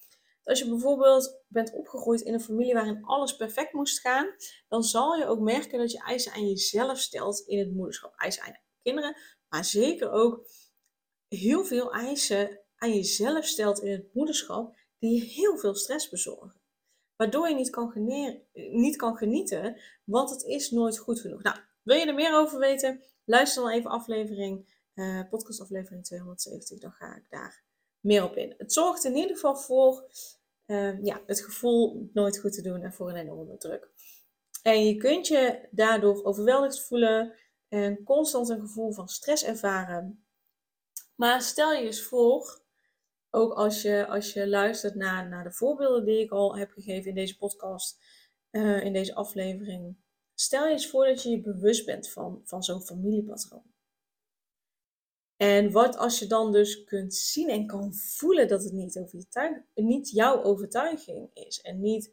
Als 0.42 0.58
je 0.58 0.68
bijvoorbeeld 0.68 1.42
bent 1.48 1.72
opgegroeid 1.72 2.20
in 2.20 2.34
een 2.34 2.40
familie 2.40 2.74
waarin 2.74 3.04
alles 3.04 3.36
perfect 3.36 3.72
moest 3.72 4.00
gaan, 4.00 4.34
dan 4.68 4.82
zal 4.82 5.16
je 5.16 5.26
ook 5.26 5.40
merken 5.40 5.78
dat 5.78 5.92
je 5.92 6.02
eisen 6.02 6.32
aan 6.32 6.48
jezelf 6.48 6.98
stelt 6.98 7.40
in 7.40 7.58
het 7.58 7.74
moederschap. 7.74 8.14
Eisen 8.16 8.42
aan 8.42 8.56
kinderen, 8.82 9.16
maar 9.48 9.64
zeker 9.64 10.10
ook 10.10 10.46
heel 11.28 11.64
veel 11.64 11.92
eisen 11.92 12.60
aan 12.76 12.94
jezelf 12.94 13.44
stelt 13.44 13.82
in 13.82 13.92
het 13.92 14.14
moederschap, 14.14 14.74
die 15.00 15.22
heel 15.22 15.58
veel 15.58 15.74
stress 15.74 16.08
bezorgen. 16.08 16.60
Waardoor 17.16 17.48
je 17.48 17.54
niet 17.54 17.70
kan, 17.70 17.92
niet 18.52 18.96
kan 18.96 19.16
genieten, 19.16 19.80
want 20.04 20.30
het 20.30 20.42
is 20.42 20.70
nooit 20.70 20.98
goed 20.98 21.20
genoeg. 21.20 21.42
Nou, 21.42 21.56
wil 21.82 21.96
je 21.96 22.06
er 22.06 22.14
meer 22.14 22.34
over 22.34 22.58
weten? 22.58 23.02
Luister 23.24 23.62
dan 23.62 23.72
even 23.72 23.90
aflevering, 23.90 24.74
uh, 24.94 25.28
podcastaflevering 25.30 26.04
270, 26.04 26.78
dan 26.78 26.92
ga 26.92 27.16
ik 27.16 27.26
daar 27.28 27.64
meer 28.00 28.24
op 28.24 28.36
in. 28.36 28.54
Het 28.58 28.72
zorgt 28.72 29.04
in 29.04 29.16
ieder 29.16 29.34
geval 29.34 29.56
voor 29.56 30.10
uh, 30.66 31.04
ja, 31.04 31.22
het 31.26 31.40
gevoel 31.40 32.10
nooit 32.12 32.38
goed 32.38 32.52
te 32.52 32.62
doen 32.62 32.82
en 32.82 32.92
voor 32.92 33.08
een 33.08 33.16
enorme 33.16 33.56
druk. 33.56 33.88
En 34.62 34.86
je 34.86 34.96
kunt 34.96 35.26
je 35.26 35.68
daardoor 35.70 36.24
overweldigd 36.24 36.80
voelen 36.80 37.34
en 37.68 38.02
constant 38.02 38.48
een 38.48 38.60
gevoel 38.60 38.92
van 38.92 39.08
stress 39.08 39.44
ervaren. 39.44 40.24
Maar 41.14 41.42
stel 41.42 41.72
je 41.72 41.80
eens 41.80 42.02
voor, 42.02 42.60
ook 43.30 43.52
als 43.52 43.82
je, 43.82 44.06
als 44.06 44.32
je 44.32 44.48
luistert 44.48 44.94
naar, 44.94 45.28
naar 45.28 45.44
de 45.44 45.52
voorbeelden 45.52 46.04
die 46.04 46.20
ik 46.20 46.30
al 46.30 46.56
heb 46.56 46.70
gegeven 46.70 47.08
in 47.08 47.14
deze 47.14 47.36
podcast, 47.36 47.98
uh, 48.50 48.84
in 48.84 48.92
deze 48.92 49.14
aflevering. 49.14 49.96
Stel 50.34 50.66
je 50.66 50.72
eens 50.72 50.90
voor 50.90 51.06
dat 51.06 51.22
je 51.22 51.30
je 51.30 51.40
bewust 51.40 51.86
bent 51.86 52.10
van, 52.10 52.40
van 52.44 52.62
zo'n 52.62 52.82
familiepatroon. 52.82 53.70
En 55.36 55.72
wat 55.72 55.96
als 55.96 56.18
je 56.18 56.26
dan 56.26 56.52
dus 56.52 56.84
kunt 56.84 57.14
zien 57.14 57.48
en 57.48 57.66
kan 57.66 57.94
voelen 57.94 58.48
dat 58.48 58.64
het 58.64 58.72
niet, 58.72 58.98
over 58.98 59.18
je 59.74 59.82
niet 59.82 60.10
jouw 60.10 60.42
overtuiging 60.42 61.30
is 61.34 61.60
en 61.60 61.80
niet 61.80 62.12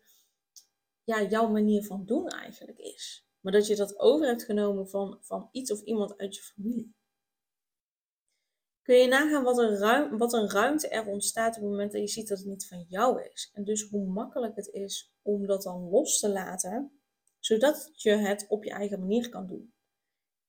ja, 1.03 1.21
jouw 1.21 1.49
manier 1.49 1.85
van 1.85 2.05
doen 2.05 2.27
eigenlijk 2.27 2.79
is. 2.79 3.27
Maar 3.39 3.51
dat 3.51 3.67
je 3.67 3.75
dat 3.75 3.99
over 3.99 4.27
hebt 4.27 4.43
genomen 4.43 4.89
van, 4.89 5.17
van 5.21 5.49
iets 5.51 5.71
of 5.71 5.81
iemand 5.81 6.17
uit 6.17 6.35
je 6.35 6.41
familie. 6.41 6.95
Kun 8.87 8.95
je 8.97 9.07
nagaan 9.07 9.43
wat 9.43 9.57
een, 9.57 9.77
ruim, 9.77 10.17
wat 10.17 10.33
een 10.33 10.49
ruimte 10.49 10.87
er 10.87 11.05
ontstaat 11.05 11.55
op 11.55 11.61
het 11.61 11.71
moment 11.71 11.91
dat 11.91 12.01
je 12.01 12.07
ziet 12.07 12.27
dat 12.27 12.37
het 12.37 12.47
niet 12.47 12.67
van 12.67 12.85
jou 12.89 13.29
is. 13.33 13.51
En 13.53 13.63
dus 13.63 13.89
hoe 13.89 14.05
makkelijk 14.05 14.55
het 14.55 14.67
is 14.67 15.13
om 15.21 15.45
dat 15.45 15.63
dan 15.63 15.89
los 15.89 16.19
te 16.19 16.29
laten, 16.29 16.99
zodat 17.39 17.89
je 17.93 18.09
het 18.09 18.45
op 18.49 18.63
je 18.63 18.71
eigen 18.71 18.99
manier 18.99 19.29
kan 19.29 19.47
doen. 19.47 19.73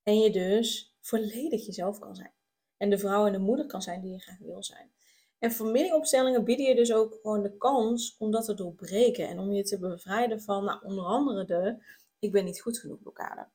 En 0.03 0.21
je 0.21 0.31
dus 0.31 0.97
volledig 1.01 1.67
jezelf 1.67 1.99
kan 1.99 2.15
zijn 2.15 2.33
en 2.77 2.91
de 2.91 2.99
vrouw 2.99 3.27
en 3.27 3.33
de 3.33 3.39
moeder 3.39 3.67
kan 3.67 3.83
zijn 3.83 4.01
die 4.01 4.13
je 4.13 4.21
graag 4.21 4.39
wil 4.39 4.63
zijn. 4.63 4.91
En 5.39 5.51
familieopstellingen 5.51 6.45
bieden 6.45 6.67
je 6.67 6.75
dus 6.75 6.93
ook 6.93 7.19
gewoon 7.23 7.43
de 7.43 7.57
kans 7.57 8.17
om 8.19 8.31
dat 8.31 8.45
te 8.45 8.55
doorbreken 8.55 9.29
en 9.29 9.39
om 9.39 9.53
je 9.53 9.63
te 9.63 9.79
bevrijden 9.79 10.43
van 10.43 10.65
nou, 10.65 10.85
onder 10.85 11.05
andere 11.05 11.45
de 11.45 11.77
ik 12.19 12.33
ben 12.33 12.45
niet 12.45 12.61
goed 12.61 12.79
genoeg 12.79 13.03
blokkade. 13.03 13.47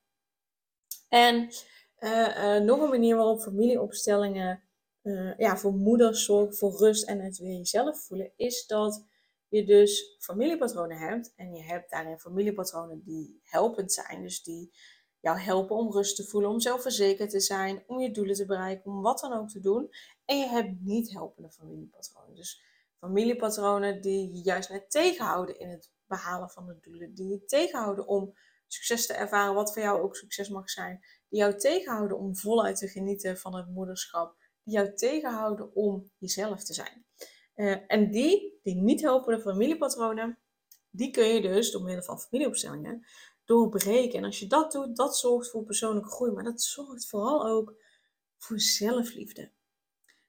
En 1.09 1.49
uh, 1.99 2.55
uh, 2.57 2.61
nog 2.61 2.81
een 2.81 2.89
manier 2.89 3.15
waarop 3.15 3.41
familieopstellingen 3.41 4.63
uh, 5.03 5.37
ja, 5.37 5.57
voor 5.57 5.73
moeders 5.73 6.25
zorgen 6.25 6.55
voor 6.55 6.77
rust 6.77 7.07
en 7.07 7.19
het 7.19 7.37
weer 7.37 7.57
jezelf 7.57 8.05
voelen, 8.05 8.31
is 8.35 8.65
dat 8.65 9.05
je 9.47 9.65
dus 9.65 10.15
familiepatronen 10.19 10.97
hebt. 10.97 11.33
En 11.35 11.53
je 11.53 11.63
hebt 11.63 11.89
daarin 11.89 12.19
familiepatronen 12.19 13.01
die 13.03 13.39
helpend 13.43 13.93
zijn, 13.93 14.21
dus 14.21 14.43
die 14.43 14.71
jou 15.19 15.39
helpen 15.39 15.75
om 15.75 15.91
rust 15.91 16.15
te 16.15 16.23
voelen, 16.23 16.49
om 16.49 16.59
zelfverzekerd 16.59 17.29
te 17.29 17.39
zijn, 17.39 17.83
om 17.87 17.99
je 17.99 18.11
doelen 18.11 18.35
te 18.35 18.45
bereiken, 18.45 18.91
om 18.91 19.01
wat 19.01 19.19
dan 19.19 19.33
ook 19.33 19.49
te 19.49 19.59
doen. 19.59 19.89
En 20.25 20.37
je 20.37 20.47
hebt 20.47 20.81
niet 20.81 21.11
helpende 21.11 21.51
familiepatronen. 21.51 22.35
Dus 22.35 22.63
familiepatronen 22.97 24.01
die 24.01 24.33
je 24.33 24.41
juist 24.41 24.69
net 24.69 24.91
tegenhouden 24.91 25.59
in 25.59 25.69
het 25.69 25.91
behalen 26.07 26.49
van 26.49 26.65
de 26.65 26.77
doelen, 26.81 27.13
die 27.13 27.27
je 27.27 27.45
tegenhouden 27.45 28.07
om 28.07 28.33
succes 28.67 29.05
te 29.05 29.13
ervaren, 29.13 29.55
wat 29.55 29.73
voor 29.73 29.81
jou 29.81 30.01
ook 30.01 30.15
succes 30.15 30.49
mag 30.49 30.69
zijn, 30.69 31.05
die 31.29 31.39
jou 31.39 31.57
tegenhouden 31.57 32.17
om 32.17 32.35
voluit 32.35 32.77
te 32.77 32.87
genieten 32.87 33.37
van 33.37 33.55
het 33.55 33.69
moederschap, 33.69 34.35
die 34.63 34.73
jou 34.73 34.95
tegenhouden 34.95 35.75
om 35.75 36.11
jezelf 36.17 36.63
te 36.63 36.73
zijn. 36.73 37.05
Uh, 37.55 37.77
en 37.87 38.11
die, 38.11 38.59
die 38.63 38.75
niet 38.75 39.01
helpende 39.01 39.41
familiepatronen, 39.41 40.39
die 40.89 41.11
kun 41.11 41.27
je 41.27 41.41
dus 41.41 41.71
door 41.71 41.83
middel 41.83 42.03
van 42.03 42.19
familieopstellingen 42.19 43.05
doorbreken. 43.45 44.19
En 44.19 44.25
als 44.25 44.39
je 44.39 44.47
dat 44.47 44.71
doet, 44.71 44.95
dat 44.95 45.17
zorgt 45.17 45.49
voor 45.49 45.63
persoonlijke 45.63 46.09
groei, 46.09 46.31
maar 46.31 46.43
dat 46.43 46.61
zorgt 46.61 47.07
vooral 47.07 47.47
ook 47.47 47.75
voor 48.37 48.59
zelfliefde. 48.59 49.51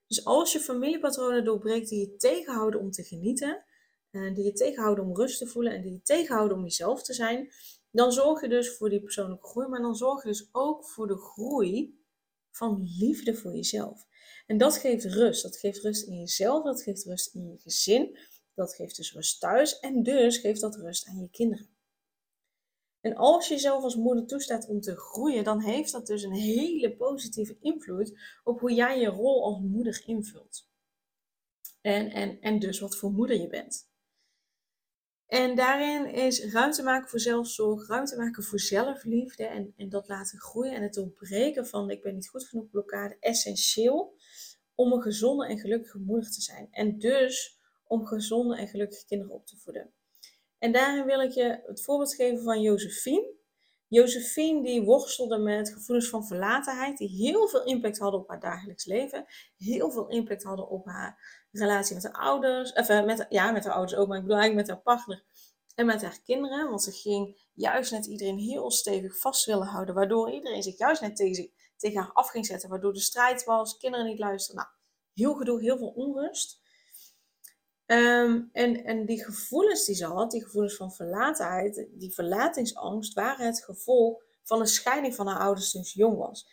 Dus 0.06 0.24
als 0.24 0.52
je 0.52 0.60
familiepatronen 0.60 1.44
doorbreekt 1.44 1.88
die 1.88 2.00
je 2.00 2.16
tegenhouden 2.16 2.80
om 2.80 2.90
te 2.90 3.02
genieten, 3.02 3.64
eh, 4.10 4.34
die 4.34 4.44
je 4.44 4.52
tegenhouden 4.52 5.04
om 5.04 5.16
rust 5.16 5.38
te 5.38 5.46
voelen 5.46 5.72
en 5.72 5.82
die 5.82 5.92
je 5.92 6.02
tegenhouden 6.02 6.56
om 6.56 6.62
jezelf 6.62 7.02
te 7.02 7.14
zijn, 7.14 7.52
dan 7.90 8.12
zorg 8.12 8.40
je 8.40 8.48
dus 8.48 8.76
voor 8.76 8.90
die 8.90 9.02
persoonlijke 9.02 9.46
groei, 9.46 9.68
maar 9.68 9.80
dan 9.80 9.94
zorg 9.94 10.22
je 10.22 10.28
dus 10.28 10.48
ook 10.52 10.88
voor 10.88 11.06
de 11.06 11.18
groei 11.18 12.02
van 12.50 12.82
liefde 12.98 13.34
voor 13.34 13.54
jezelf. 13.54 14.06
En 14.46 14.58
dat 14.58 14.76
geeft 14.76 15.04
rust. 15.04 15.42
Dat 15.42 15.56
geeft 15.56 15.82
rust 15.82 16.06
in 16.06 16.18
jezelf, 16.18 16.64
dat 16.64 16.82
geeft 16.82 17.04
rust 17.04 17.34
in 17.34 17.48
je 17.48 17.58
gezin, 17.58 18.18
dat 18.54 18.74
geeft 18.74 18.96
dus 18.96 19.12
rust 19.12 19.40
thuis 19.40 19.78
en 19.78 20.02
dus 20.02 20.38
geeft 20.38 20.60
dat 20.60 20.76
rust 20.76 21.06
aan 21.06 21.20
je 21.20 21.30
kinderen. 21.30 21.68
En 23.00 23.14
als 23.14 23.48
je 23.48 23.54
jezelf 23.54 23.82
als 23.82 23.96
moeder 23.96 24.26
toestaat 24.26 24.68
om 24.68 24.80
te 24.80 24.96
groeien, 24.96 25.44
dan 25.44 25.60
heeft 25.60 25.92
dat 25.92 26.06
dus 26.06 26.22
een 26.22 26.34
hele 26.34 26.96
positieve 26.96 27.56
invloed 27.60 28.18
op 28.44 28.60
hoe 28.60 28.72
jij 28.72 29.00
je 29.00 29.08
rol 29.08 29.44
als 29.44 29.60
moeder 29.60 30.02
invult. 30.06 30.68
En, 31.80 32.10
en, 32.10 32.40
en 32.40 32.58
dus 32.58 32.80
wat 32.80 32.96
voor 32.96 33.10
moeder 33.10 33.40
je 33.40 33.46
bent. 33.46 33.88
En 35.26 35.54
daarin 35.54 36.14
is 36.14 36.44
ruimte 36.44 36.82
maken 36.82 37.08
voor 37.08 37.20
zelfzorg, 37.20 37.88
ruimte 37.88 38.16
maken 38.16 38.42
voor 38.42 38.60
zelfliefde 38.60 39.46
en, 39.46 39.74
en 39.76 39.88
dat 39.88 40.08
laten 40.08 40.38
groeien 40.38 40.74
en 40.74 40.82
het 40.82 40.94
doorbreken 40.94 41.66
van 41.66 41.90
ik 41.90 42.02
ben 42.02 42.14
niet 42.14 42.28
goed 42.28 42.44
genoeg 42.44 42.70
blokkade 42.70 43.16
essentieel 43.20 44.14
om 44.74 44.92
een 44.92 45.02
gezonde 45.02 45.46
en 45.46 45.58
gelukkige 45.58 45.98
moeder 45.98 46.30
te 46.30 46.40
zijn. 46.40 46.68
En 46.70 46.98
dus 46.98 47.58
om 47.86 48.06
gezonde 48.06 48.56
en 48.56 48.68
gelukkige 48.68 49.06
kinderen 49.06 49.34
op 49.34 49.46
te 49.46 49.56
voeden. 49.56 49.92
En 50.58 50.72
daarin 50.72 51.04
wil 51.04 51.20
ik 51.20 51.30
je 51.30 51.62
het 51.66 51.82
voorbeeld 51.82 52.14
geven 52.14 52.42
van 52.42 52.60
Josephine. 52.60 53.32
Josephine 53.88 54.62
die 54.62 54.82
worstelde 54.82 55.38
met 55.38 55.72
gevoelens 55.72 56.08
van 56.08 56.26
verlatenheid, 56.26 56.98
die 56.98 57.08
heel 57.08 57.48
veel 57.48 57.64
impact 57.64 57.98
hadden 57.98 58.20
op 58.20 58.28
haar 58.28 58.40
dagelijks 58.40 58.84
leven, 58.84 59.24
heel 59.56 59.90
veel 59.90 60.08
impact 60.08 60.42
hadden 60.42 60.68
op 60.68 60.86
haar 60.86 61.44
relatie 61.50 61.94
met 61.94 62.04
haar 62.04 62.12
ouders, 62.12 62.72
of 62.72 62.88
eh, 62.88 63.04
met, 63.04 63.26
ja, 63.28 63.50
met 63.50 63.64
haar 63.64 63.74
ouders 63.74 63.98
ook, 63.98 64.08
maar 64.08 64.16
ik 64.16 64.22
bedoel 64.22 64.38
eigenlijk 64.38 64.68
met 64.68 64.76
haar 64.76 64.84
partner 64.84 65.24
en 65.74 65.86
met 65.86 66.02
haar 66.02 66.20
kinderen, 66.24 66.68
want 66.68 66.82
ze 66.82 66.92
ging 66.92 67.48
juist 67.54 67.92
net 67.92 68.06
iedereen 68.06 68.38
heel 68.38 68.70
stevig 68.70 69.18
vast 69.18 69.44
willen 69.46 69.66
houden, 69.66 69.94
waardoor 69.94 70.30
iedereen 70.30 70.62
zich 70.62 70.78
juist 70.78 71.00
net 71.00 71.16
tegen, 71.16 71.50
tegen 71.84 72.02
haar 72.02 72.12
af 72.12 72.28
ging 72.28 72.46
zetten, 72.46 72.68
waardoor 72.68 72.92
de 72.92 73.00
strijd 73.00 73.44
was, 73.44 73.76
kinderen 73.76 74.06
niet 74.06 74.18
luisteren. 74.18 74.56
Nou, 74.56 74.68
heel 75.14 75.34
gedoe, 75.34 75.60
heel 75.60 75.78
veel 75.78 75.92
onrust. 75.96 76.62
Ehm, 77.86 78.42
en, 78.52 78.84
en 78.84 79.06
die 79.06 79.24
gevoelens 79.24 79.84
die 79.84 79.94
ze 79.94 80.06
had, 80.06 80.30
die 80.30 80.44
gevoelens 80.44 80.76
van 80.76 80.92
verlatenheid, 80.92 81.88
die 81.90 82.14
verlatingsangst, 82.14 83.14
waren 83.14 83.46
het 83.46 83.64
gevolg 83.64 84.22
van 84.42 84.60
een 84.60 84.66
scheiding 84.66 85.14
van 85.14 85.26
haar 85.26 85.40
ouders 85.40 85.70
toen 85.70 85.84
ze 85.84 85.98
jong 85.98 86.16
was. 86.16 86.48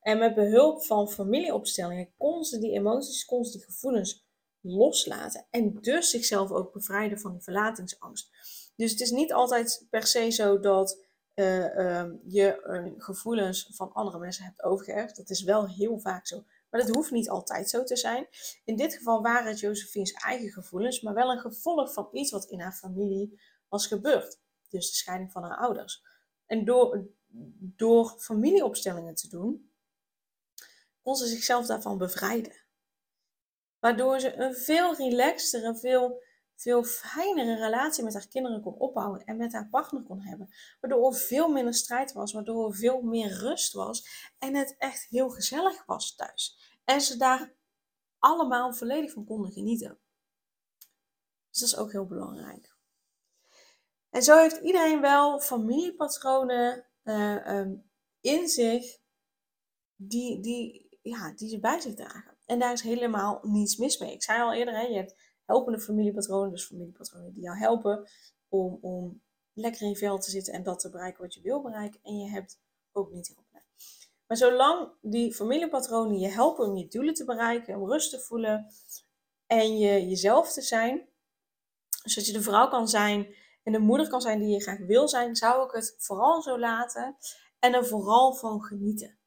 En 0.00 0.18
met 0.18 0.34
behulp 0.34 0.84
van 0.84 1.10
familieopstellingen 1.10 2.14
kon 2.16 2.44
ze 2.44 2.58
die 2.58 2.72
emoties, 2.72 3.24
kon 3.24 3.44
ze 3.44 3.52
die 3.52 3.66
gevoelens 3.66 4.26
loslaten. 4.60 5.46
En 5.50 5.78
dus 5.80 6.10
zichzelf 6.10 6.50
ook 6.50 6.72
bevrijden 6.72 7.18
van 7.18 7.32
die 7.32 7.42
verlatingsangst. 7.42 8.30
Dus 8.76 8.90
het 8.90 9.00
is 9.00 9.10
niet 9.10 9.32
altijd 9.32 9.86
per 9.90 10.06
se 10.06 10.30
zo 10.30 10.60
dat 10.60 11.04
uh, 11.34 11.76
uh, 11.76 12.04
je 12.24 12.62
uh, 12.66 13.02
gevoelens 13.02 13.70
van 13.72 13.92
andere 13.92 14.18
mensen 14.18 14.44
hebt 14.44 14.62
overgeërfd. 14.62 15.16
Dat 15.16 15.30
is 15.30 15.42
wel 15.42 15.68
heel 15.68 15.98
vaak 15.98 16.26
zo. 16.26 16.44
Maar 16.70 16.80
dat 16.80 16.94
hoeft 16.94 17.10
niet 17.10 17.28
altijd 17.28 17.70
zo 17.70 17.84
te 17.84 17.96
zijn. 17.96 18.26
In 18.64 18.76
dit 18.76 18.94
geval 18.94 19.22
waren 19.22 19.48
het 19.48 19.60
Josephine's 19.60 20.12
eigen 20.12 20.50
gevoelens, 20.50 21.00
maar 21.00 21.14
wel 21.14 21.30
een 21.30 21.40
gevolg 21.40 21.92
van 21.92 22.08
iets 22.12 22.30
wat 22.30 22.44
in 22.44 22.60
haar 22.60 22.72
familie 22.72 23.40
was 23.68 23.86
gebeurd. 23.86 24.40
Dus 24.68 24.90
de 24.90 24.96
scheiding 24.96 25.32
van 25.32 25.42
haar 25.42 25.56
ouders. 25.56 26.04
En 26.46 26.64
door, 26.64 27.06
door 27.58 28.14
familieopstellingen 28.18 29.14
te 29.14 29.28
doen, 29.28 29.70
kon 31.02 31.16
ze 31.16 31.26
zichzelf 31.26 31.66
daarvan 31.66 31.98
bevrijden. 31.98 32.62
Waardoor 33.78 34.20
ze 34.20 34.36
een 34.36 34.54
veel 34.54 34.94
relaxter, 34.94 35.64
een 35.64 35.78
veel, 35.78 36.22
veel 36.56 36.84
fijnere 36.84 37.54
relatie 37.54 38.04
met 38.04 38.12
haar 38.12 38.28
kinderen 38.28 38.62
kon 38.62 38.74
opbouwen 38.74 39.24
en 39.24 39.36
met 39.36 39.52
haar 39.52 39.68
partner 39.68 40.02
kon 40.02 40.20
hebben. 40.20 40.54
Waardoor 40.80 41.06
er 41.06 41.16
veel 41.16 41.48
minder 41.48 41.74
strijd 41.74 42.12
was, 42.12 42.32
waardoor 42.32 42.66
er 42.68 42.74
veel 42.74 43.00
meer 43.02 43.32
rust 43.38 43.72
was 43.72 44.28
en 44.38 44.54
het 44.54 44.74
echt 44.78 45.06
heel 45.08 45.30
gezellig 45.30 45.84
was 45.86 46.14
thuis. 46.14 46.58
En 46.84 47.00
ze 47.00 47.16
daar 47.16 47.54
allemaal 48.18 48.72
volledig 48.72 49.12
van 49.12 49.24
konden 49.24 49.52
genieten. 49.52 49.98
Dus 51.50 51.60
dat 51.60 51.68
is 51.68 51.76
ook 51.76 51.92
heel 51.92 52.06
belangrijk. 52.06 52.72
En 54.10 54.22
zo 54.22 54.38
heeft 54.38 54.56
iedereen 54.56 55.00
wel 55.00 55.40
familiepatronen 55.40 56.86
uh, 57.04 57.56
um, 57.58 57.90
in 58.20 58.48
zich 58.48 58.98
die, 59.96 60.40
die, 60.40 60.98
ja, 61.02 61.32
die 61.32 61.48
ze 61.48 61.60
bij 61.60 61.80
zich 61.80 61.94
dragen. 61.94 62.36
En 62.46 62.58
daar 62.58 62.72
is 62.72 62.80
helemaal 62.80 63.38
niets 63.42 63.76
mis 63.76 63.98
mee. 63.98 64.12
Ik 64.12 64.22
zei 64.22 64.42
al 64.42 64.52
eerder, 64.52 64.74
hè, 64.74 64.80
je 64.80 64.96
hebt 64.96 65.14
helpende 65.44 65.80
familiepatronen, 65.80 66.50
dus 66.50 66.66
familiepatronen 66.66 67.32
die 67.32 67.42
jou 67.42 67.56
helpen 67.56 68.08
om, 68.48 68.78
om 68.80 69.22
lekker 69.52 69.82
in 69.82 69.88
je 69.88 69.96
vel 69.96 70.18
te 70.18 70.30
zitten 70.30 70.52
en 70.52 70.62
dat 70.62 70.80
te 70.80 70.90
bereiken 70.90 71.22
wat 71.22 71.34
je 71.34 71.40
wil 71.40 71.62
bereiken. 71.62 72.00
En 72.02 72.18
je 72.18 72.30
hebt 72.30 72.60
ook 72.92 73.12
niet 73.12 73.26
helpen. 73.34 73.62
Maar 74.26 74.36
zolang 74.36 74.88
die 75.00 75.34
familiepatronen 75.34 76.18
je 76.18 76.28
helpen 76.28 76.66
om 76.66 76.76
je 76.76 76.88
doelen 76.88 77.14
te 77.14 77.24
bereiken, 77.24 77.80
om 77.80 77.90
rust 77.90 78.10
te 78.10 78.20
voelen 78.20 78.72
en 79.46 79.78
je 79.78 80.08
jezelf 80.08 80.52
te 80.52 80.62
zijn, 80.62 81.08
zodat 81.88 82.26
je 82.26 82.32
de 82.32 82.42
vrouw 82.42 82.68
kan 82.68 82.88
zijn 82.88 83.34
en 83.62 83.72
de 83.72 83.78
moeder 83.78 84.08
kan 84.08 84.20
zijn 84.20 84.38
die 84.38 84.48
je 84.48 84.62
graag 84.62 84.78
wil 84.78 85.08
zijn, 85.08 85.36
zou 85.36 85.66
ik 85.66 85.72
het 85.72 85.94
vooral 85.98 86.42
zo 86.42 86.58
laten 86.58 87.16
en 87.58 87.74
er 87.74 87.86
vooral 87.86 88.34
van 88.34 88.62
genieten. 88.62 89.18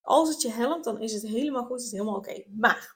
Als 0.00 0.28
het 0.28 0.42
je 0.42 0.50
helpt, 0.50 0.84
dan 0.84 1.00
is 1.00 1.12
het 1.12 1.22
helemaal 1.22 1.64
goed, 1.64 1.78
is 1.78 1.84
het 1.84 1.92
helemaal 1.92 2.16
oké. 2.16 2.44
Maar 2.48 2.95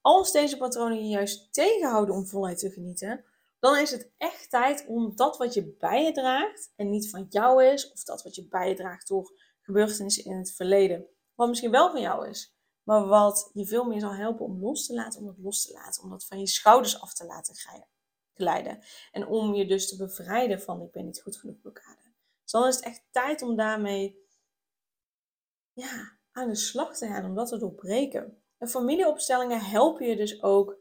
als 0.00 0.32
deze 0.32 0.56
patronen 0.56 0.98
je 0.98 1.08
juist 1.08 1.52
tegenhouden 1.52 2.14
om 2.14 2.26
voluit 2.26 2.58
te 2.58 2.70
genieten, 2.70 3.24
dan 3.58 3.78
is 3.78 3.90
het 3.90 4.10
echt 4.16 4.50
tijd 4.50 4.84
om 4.86 5.16
dat 5.16 5.36
wat 5.36 5.54
je 5.54 5.76
bij 5.78 6.04
je 6.04 6.12
draagt 6.12 6.72
en 6.76 6.90
niet 6.90 7.10
van 7.10 7.26
jou 7.28 7.64
is, 7.64 7.92
of 7.92 8.04
dat 8.04 8.22
wat 8.22 8.34
je 8.34 8.48
bij 8.48 8.68
je 8.68 8.74
draagt 8.74 9.08
door 9.08 9.32
gebeurtenissen 9.60 10.24
in 10.24 10.36
het 10.36 10.52
verleden, 10.52 11.06
wat 11.34 11.48
misschien 11.48 11.70
wel 11.70 11.90
van 11.90 12.00
jou 12.00 12.28
is, 12.28 12.56
maar 12.82 13.06
wat 13.06 13.50
je 13.52 13.66
veel 13.66 13.84
meer 13.84 14.00
zal 14.00 14.14
helpen 14.14 14.44
om 14.44 14.60
los 14.60 14.86
te 14.86 14.94
laten, 14.94 15.20
om 15.20 15.26
het 15.26 15.38
los 15.38 15.66
te 15.66 15.72
laten, 15.72 16.02
om 16.02 16.10
dat 16.10 16.26
van 16.26 16.38
je 16.38 16.46
schouders 16.46 17.00
af 17.00 17.14
te 17.14 17.24
laten 17.24 17.54
glijden. 18.34 18.84
En 19.12 19.26
om 19.26 19.54
je 19.54 19.66
dus 19.66 19.88
te 19.88 19.96
bevrijden 19.96 20.60
van 20.60 20.82
ik 20.82 20.90
ben 20.90 21.04
niet 21.04 21.22
goed 21.22 21.36
genoeg 21.36 21.60
blokkade. 21.60 22.02
Dus 22.42 22.52
dan 22.52 22.66
is 22.66 22.74
het 22.74 22.84
echt 22.84 23.02
tijd 23.10 23.42
om 23.42 23.56
daarmee 23.56 24.28
ja, 25.72 26.18
aan 26.32 26.48
de 26.48 26.56
slag 26.56 26.96
te 26.96 27.06
gaan, 27.06 27.24
om 27.24 27.34
dat 27.34 27.48
te 27.48 27.58
doorbreken. 27.58 28.39
En 28.60 28.68
familieopstellingen 28.68 29.60
helpen 29.60 30.06
je 30.06 30.16
dus 30.16 30.42
ook 30.42 30.78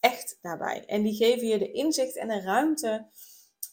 echt 0.00 0.38
daarbij. 0.40 0.84
En 0.84 1.02
die 1.02 1.14
geven 1.14 1.46
je 1.46 1.58
de 1.58 1.72
inzicht 1.72 2.16
en 2.16 2.28
de 2.28 2.40
ruimte 2.40 3.06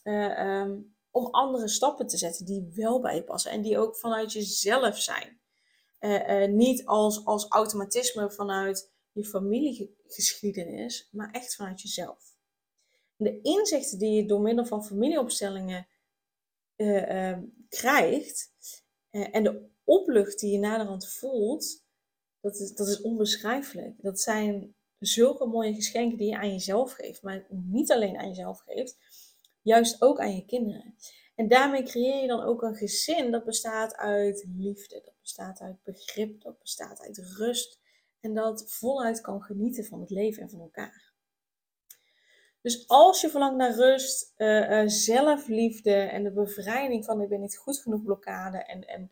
uh, 0.04 0.60
um, 0.60 0.96
om 1.10 1.26
andere 1.26 1.68
stappen 1.68 2.06
te 2.06 2.16
zetten 2.16 2.44
die 2.44 2.72
wel 2.74 3.00
bij 3.00 3.14
je 3.14 3.24
passen 3.24 3.50
en 3.50 3.62
die 3.62 3.78
ook 3.78 3.96
vanuit 3.96 4.32
jezelf 4.32 4.98
zijn. 4.98 5.40
Uh, 6.00 6.28
uh, 6.28 6.48
niet 6.48 6.86
als, 6.86 7.24
als 7.24 7.48
automatisme 7.48 8.30
vanuit 8.30 8.90
je 9.12 9.24
familiegeschiedenis, 9.24 11.08
maar 11.12 11.30
echt 11.30 11.54
vanuit 11.54 11.80
jezelf. 11.80 12.36
de 13.16 13.40
inzichten 13.42 13.98
die 13.98 14.10
je 14.10 14.26
door 14.26 14.40
middel 14.40 14.66
van 14.66 14.84
familieopstellingen 14.84 15.86
uh, 16.76 17.38
krijgt 17.68 18.52
en 19.10 19.42
de 19.42 19.70
oplucht 19.84 20.38
die 20.38 20.52
je 20.52 20.58
naderhand 20.58 21.08
voelt, 21.08 21.81
dat 22.42 22.54
is, 22.60 22.74
dat 22.74 22.88
is 22.88 23.00
onbeschrijfelijk. 23.00 24.02
Dat 24.02 24.20
zijn 24.20 24.74
zulke 24.98 25.46
mooie 25.46 25.74
geschenken 25.74 26.18
die 26.18 26.28
je 26.28 26.36
aan 26.36 26.52
jezelf 26.52 26.92
geeft, 26.92 27.22
maar 27.22 27.46
niet 27.48 27.92
alleen 27.92 28.18
aan 28.18 28.28
jezelf 28.28 28.60
geeft, 28.60 28.96
juist 29.62 30.02
ook 30.02 30.20
aan 30.20 30.34
je 30.34 30.44
kinderen. 30.44 30.94
En 31.34 31.48
daarmee 31.48 31.82
creëer 31.82 32.20
je 32.20 32.26
dan 32.26 32.42
ook 32.42 32.62
een 32.62 32.74
gezin 32.74 33.30
dat 33.30 33.44
bestaat 33.44 33.96
uit 33.96 34.44
liefde, 34.56 35.00
dat 35.04 35.14
bestaat 35.20 35.60
uit 35.60 35.82
begrip, 35.82 36.40
dat 36.42 36.58
bestaat 36.58 37.00
uit 37.00 37.18
rust 37.18 37.80
en 38.20 38.34
dat 38.34 38.72
voluit 38.72 39.20
kan 39.20 39.42
genieten 39.42 39.84
van 39.84 40.00
het 40.00 40.10
leven 40.10 40.42
en 40.42 40.50
van 40.50 40.60
elkaar. 40.60 41.12
Dus 42.60 42.88
als 42.88 43.20
je 43.20 43.28
verlangt 43.28 43.56
naar 43.56 43.74
rust, 43.74 44.34
uh, 44.36 44.70
uh, 44.70 44.88
zelfliefde 44.88 45.94
en 45.94 46.22
de 46.22 46.32
bevrijding 46.32 47.04
van 47.04 47.20
ik 47.20 47.28
ben 47.28 47.40
niet 47.40 47.56
goed 47.56 47.78
genoeg 47.78 48.02
blokkade 48.02 48.58
en, 48.58 48.84
en 48.84 49.10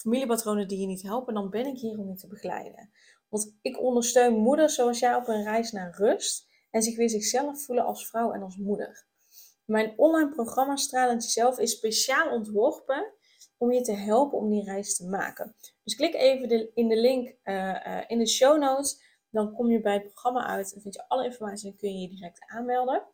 familiepatronen 0.00 0.68
die 0.68 0.80
je 0.80 0.86
niet 0.86 1.02
helpen, 1.02 1.34
dan 1.34 1.50
ben 1.50 1.66
ik 1.66 1.78
hier 1.78 1.98
om 1.98 2.08
je 2.08 2.16
te 2.16 2.26
begeleiden. 2.26 2.90
Want 3.28 3.56
ik 3.62 3.80
ondersteun 3.80 4.34
moeders 4.34 4.74
zoals 4.74 4.98
jij 4.98 5.14
op 5.14 5.28
een 5.28 5.42
reis 5.42 5.72
naar 5.72 5.96
rust 5.96 6.46
en 6.70 6.82
zich 6.82 6.96
weer 6.96 7.10
zichzelf 7.10 7.64
voelen 7.64 7.84
als 7.84 8.08
vrouw 8.08 8.32
en 8.32 8.42
als 8.42 8.56
moeder. 8.56 9.06
Mijn 9.64 9.92
online 9.96 10.30
programma 10.30 10.76
Stralend 10.76 11.22
Jezelf 11.22 11.58
is 11.58 11.72
speciaal 11.72 12.30
ontworpen 12.30 13.12
om 13.56 13.72
je 13.72 13.80
te 13.80 13.92
helpen 13.92 14.38
om 14.38 14.50
die 14.50 14.64
reis 14.64 14.96
te 14.96 15.06
maken. 15.06 15.54
Dus 15.84 15.94
klik 15.94 16.14
even 16.14 16.74
in 16.74 16.88
de 16.88 16.96
link 16.96 17.36
uh, 17.44 17.54
uh, 17.86 18.00
in 18.06 18.18
de 18.18 18.26
show 18.26 18.58
notes. 18.58 19.06
Dan 19.30 19.52
kom 19.54 19.70
je 19.70 19.80
bij 19.80 19.92
het 19.92 20.02
programma 20.02 20.46
uit 20.46 20.74
en 20.74 20.80
vind 20.80 20.94
je 20.94 21.08
alle 21.08 21.24
informatie 21.24 21.70
en 21.70 21.76
kun 21.76 21.92
je 21.92 22.00
je 22.00 22.08
direct 22.08 22.44
aanmelden. 22.46 23.06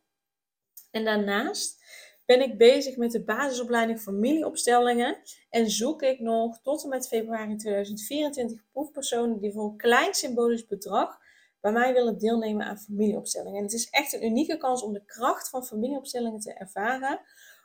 En 0.90 1.04
daarnaast 1.04 1.82
ben 2.24 2.42
ik 2.42 2.58
bezig 2.58 2.96
met 2.96 3.12
de 3.12 3.24
basisopleiding 3.24 4.00
familieopstellingen 4.00 5.16
en 5.50 5.70
zoek 5.70 6.02
ik 6.02 6.20
nog 6.20 6.60
tot 6.62 6.82
en 6.82 6.88
met 6.88 7.08
februari 7.08 7.56
2024 7.56 8.60
proefpersonen 8.72 9.40
die 9.40 9.52
voor 9.52 9.64
een 9.64 9.76
klein 9.76 10.14
symbolisch 10.14 10.66
bedrag 10.66 11.18
bij 11.60 11.72
mij 11.72 11.92
willen 11.92 12.18
deelnemen 12.18 12.66
aan 12.66 12.78
familieopstellingen. 12.78 13.58
En 13.58 13.64
het 13.64 13.72
is 13.72 13.90
echt 13.90 14.12
een 14.12 14.24
unieke 14.24 14.56
kans 14.56 14.82
om 14.82 14.92
de 14.92 15.04
kracht 15.04 15.48
van 15.48 15.64
familieopstellingen 15.64 16.40
te 16.40 16.52
ervaren 16.52 17.20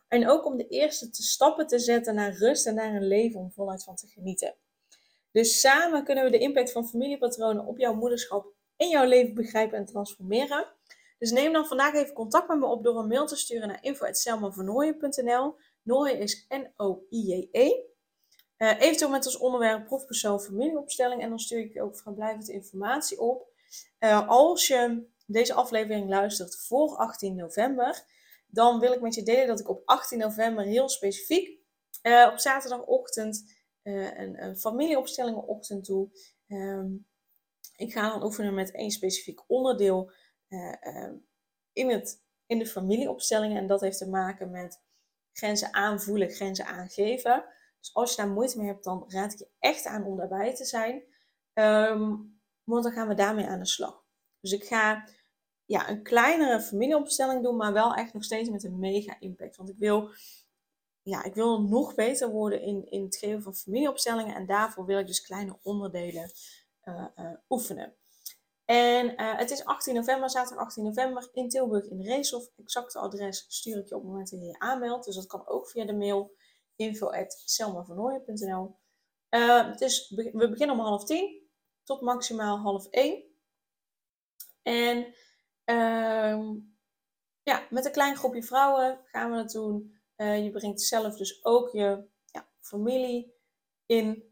en 0.08 0.30
ook 0.30 0.46
om 0.46 0.58
de 0.58 0.68
eerste 0.68 1.10
te 1.10 1.24
stappen 1.24 1.68
te 1.68 1.80
zetten 1.80 2.16
naar 2.16 2.34
rust 2.34 2.68
en 2.68 2.76
naar 2.76 2.96
een 2.96 3.08
leven 3.08 3.40
om 3.40 3.52
voluit 3.52 3.84
van 3.84 3.96
te 3.96 4.08
genieten. 4.08 4.56
Dus 5.32 5.60
samen 5.60 6.04
kunnen 6.04 6.24
we 6.24 6.30
de 6.30 6.38
impact 6.38 6.72
van 6.72 6.88
familiepatronen 6.88 7.66
op 7.66 7.78
jouw 7.78 7.94
moederschap 7.94 8.54
in 8.78 8.90
jouw 8.90 9.06
leven 9.06 9.34
begrijpen 9.34 9.78
en 9.78 9.86
transformeren. 9.86 10.68
Dus 11.20 11.32
neem 11.32 11.54
dan 11.54 11.66
vandaag 11.66 11.94
even 11.94 12.14
contact 12.14 12.48
met 12.48 12.60
me 12.60 12.66
op 12.66 12.84
door 12.84 13.00
een 13.00 13.08
mail 13.08 13.26
te 13.26 13.36
sturen 13.36 13.68
naar 13.68 13.84
info.selmavernooien.nl. 13.84 15.56
Nooien 15.82 16.20
is 16.20 16.46
N-O-I-J-E. 16.50 17.88
Uh, 18.58 18.82
eventueel 18.82 19.12
met 19.12 19.26
als 19.26 19.38
onderwerp 19.38 19.86
proefpersoon 19.86 20.42
familieopstelling. 20.42 21.22
En 21.22 21.30
dan 21.30 21.40
stuur 21.40 21.60
ik 21.60 21.74
je 21.74 21.82
ook 21.82 21.98
vrijblijvend 21.98 22.50
informatie 22.50 23.20
op. 23.20 23.48
Uh, 24.00 24.28
als 24.28 24.68
je 24.68 25.08
deze 25.26 25.54
aflevering 25.54 26.10
luistert 26.10 26.66
voor 26.68 26.96
18 26.96 27.36
november, 27.36 28.04
dan 28.48 28.80
wil 28.80 28.94
ik 28.94 29.02
met 29.02 29.16
je 29.16 29.24
delen 29.24 29.48
dat 29.48 29.60
ik 29.60 29.70
op 29.70 29.82
18 29.86 30.18
november 30.18 30.64
heel 30.64 30.90
specifiek 30.90 31.60
uh, 32.04 32.30
op 32.32 32.40
zaterdagochtend 32.40 33.58
een, 33.84 34.44
een 34.44 34.58
familieopstellingenochtend 34.58 35.86
doe. 35.86 36.10
Um, 36.48 37.08
ik 37.76 37.92
ga 37.92 38.10
dan 38.10 38.24
oefenen 38.24 38.54
met 38.54 38.72
één 38.72 38.92
specifiek 38.92 39.44
onderdeel 39.48 40.12
in, 41.74 41.90
het, 41.90 42.24
in 42.46 42.60
de 42.60 42.68
familieopstellingen. 42.68 43.58
En 43.58 43.68
dat 43.68 43.82
heeft 43.82 43.98
te 43.98 44.10
maken 44.10 44.52
met 44.52 44.82
grenzen 45.34 45.74
aanvoelen, 45.74 46.30
grenzen 46.30 46.66
aangeven. 46.66 47.46
Dus 47.80 47.94
als 47.94 48.10
je 48.10 48.22
daar 48.22 48.32
moeite 48.32 48.58
mee 48.58 48.68
hebt, 48.68 48.84
dan 48.84 49.04
raad 49.08 49.34
ik 49.34 49.40
je 49.40 49.50
echt 49.60 49.86
aan 49.86 50.04
om 50.04 50.18
daarbij 50.18 50.56
te 50.56 50.66
zijn. 50.66 51.04
Um, 51.54 52.42
want 52.64 52.84
dan 52.84 52.94
gaan 52.94 53.08
we 53.08 53.14
daarmee 53.14 53.48
aan 53.48 53.60
de 53.60 53.66
slag. 53.66 54.04
Dus 54.40 54.52
ik 54.52 54.64
ga 54.64 55.08
ja, 55.66 55.90
een 55.90 56.04
kleinere 56.04 56.62
familieopstelling 56.62 57.44
doen, 57.44 57.56
maar 57.56 57.74
wel 57.74 57.94
echt 57.94 58.14
nog 58.14 58.24
steeds 58.24 58.50
met 58.50 58.64
een 58.64 58.80
mega 58.80 59.20
impact. 59.20 59.56
Want 59.56 59.70
ik 59.70 59.78
wil, 59.78 60.10
ja, 61.02 61.24
ik 61.24 61.34
wil 61.34 61.62
nog 61.62 61.96
beter 61.96 62.30
worden 62.30 62.62
in, 62.62 62.92
in 62.92 63.04
het 63.04 63.16
geven 63.16 63.42
van 63.42 63.56
familieopstellingen. 63.56 64.36
En 64.36 64.46
daarvoor 64.46 64.86
wil 64.86 65.00
ik 65.00 65.08
dus 65.08 65.22
kleine 65.22 65.60
onderdelen 65.62 66.32
uh, 66.84 67.06
uh, 67.16 67.32
oefenen. 67.50 67.96
En 68.70 69.22
uh, 69.22 69.38
het 69.38 69.52
is 69.52 69.66
18 69.66 69.96
november, 69.96 70.30
zaterdag 70.30 70.66
18 70.66 70.84
november 70.84 71.30
in 71.34 71.50
Tilburg 71.50 71.86
in 71.86 72.02
Reeshof. 72.02 72.50
Exacte 72.58 73.00
adres 73.00 73.46
stuur 73.48 73.78
ik 73.78 73.90
je 73.90 73.96
op 73.96 74.02
het 74.02 74.10
moment 74.10 74.30
dat 74.30 74.40
je 74.40 74.46
je 74.46 74.60
aanmeldt. 74.60 75.06
Dus 75.06 75.16
dat 75.16 75.28
kan 75.28 75.48
ook 75.48 75.70
via 75.70 75.86
de 75.86 75.96
mail 75.96 76.36
info.selmavernooien.nl 76.76 78.78
uh, 79.30 79.78
Dus 79.78 80.10
we 80.10 80.50
beginnen 80.50 80.76
om 80.76 80.82
half 80.82 81.06
tien 81.06 81.50
tot 81.84 82.02
maximaal 82.02 82.58
half 82.58 82.88
één. 82.88 83.24
En 84.62 84.98
uh, 85.66 86.56
ja, 87.44 87.68
met 87.70 87.86
een 87.86 87.92
klein 87.92 88.16
groepje 88.16 88.44
vrouwen 88.44 89.00
gaan 89.06 89.32
we 89.32 89.38
dat 89.38 89.52
doen. 89.52 90.00
Uh, 90.18 90.44
je 90.44 90.52
brengt 90.52 90.82
zelf 90.82 91.18
dus 91.18 91.46
ook 91.46 91.70
je 91.70 92.08
ja, 92.26 92.50
familie 92.60 93.34
in. 93.86 94.28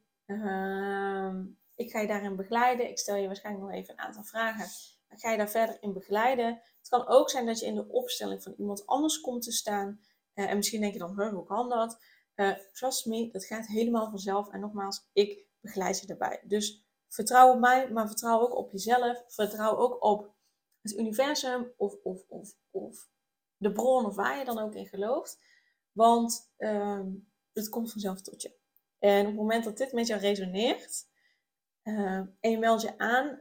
Ik 1.78 1.92
ga 1.92 2.00
je 2.00 2.08
daarin 2.08 2.36
begeleiden. 2.36 2.90
Ik 2.90 3.00
stel 3.00 3.16
je 3.16 3.28
waarschijnlijk 3.28 3.66
nog 3.66 3.76
even 3.76 3.94
een 3.94 4.00
aantal 4.00 4.24
vragen. 4.24 4.68
Ga 5.10 5.32
je 5.32 5.38
daar 5.38 5.50
verder 5.50 5.78
in 5.80 5.94
begeleiden. 5.94 6.62
Het 6.80 6.90
kan 6.90 7.08
ook 7.08 7.30
zijn 7.30 7.46
dat 7.46 7.60
je 7.60 7.66
in 7.66 7.76
de 7.76 7.88
opstelling 7.88 8.44
van 8.44 8.54
iemand 8.58 8.86
anders 8.86 9.22
komt 9.22 9.44
te 9.44 9.52
staan. 9.52 10.00
Uh, 10.34 10.50
en 10.50 10.56
misschien 10.56 10.82
denk 10.82 10.94
je 10.94 11.00
dan, 11.00 11.22
hoe 11.30 11.46
kan 11.46 11.70
dat? 11.70 12.00
Uh, 12.36 12.52
trust 12.74 13.06
me, 13.06 13.32
dat 13.32 13.46
gaat 13.46 13.68
helemaal 13.68 14.10
vanzelf. 14.10 14.50
En 14.52 14.60
nogmaals, 14.60 15.08
ik 15.14 15.46
begeleid 15.60 16.00
je 16.00 16.08
daarbij. 16.08 16.42
Dus 16.44 16.86
vertrouw 17.08 17.54
op 17.54 17.60
mij, 17.60 17.90
maar 17.92 18.08
vertrouw 18.08 18.40
ook 18.40 18.56
op 18.56 18.72
jezelf. 18.72 19.24
Vertrouw 19.28 19.78
ook 19.78 20.04
op 20.04 20.36
het 20.82 20.94
universum 20.94 21.74
of, 21.78 21.96
of, 22.04 22.22
of, 22.28 22.54
of 22.72 23.10
de 23.58 23.72
bron 23.72 24.06
of 24.06 24.16
waar 24.16 24.38
je 24.38 24.46
dan 24.46 24.60
ook 24.60 24.76
in 24.76 24.88
gelooft. 24.88 25.40
Want 25.92 26.52
uh, 26.58 27.06
het 27.54 27.70
komt 27.70 27.92
vanzelf 27.92 28.22
tot 28.22 28.42
je. 28.42 28.56
En 29.00 29.20
op 29.20 29.26
het 29.26 29.36
moment 29.36 29.64
dat 29.64 29.78
dit 29.78 29.92
met 29.92 30.08
jou 30.08 30.22
resoneert, 30.22 31.08
uh, 31.88 32.16
en 32.40 32.52
je 32.52 32.58
meldt 32.60 32.82
je 32.82 32.98
aan, 32.98 33.40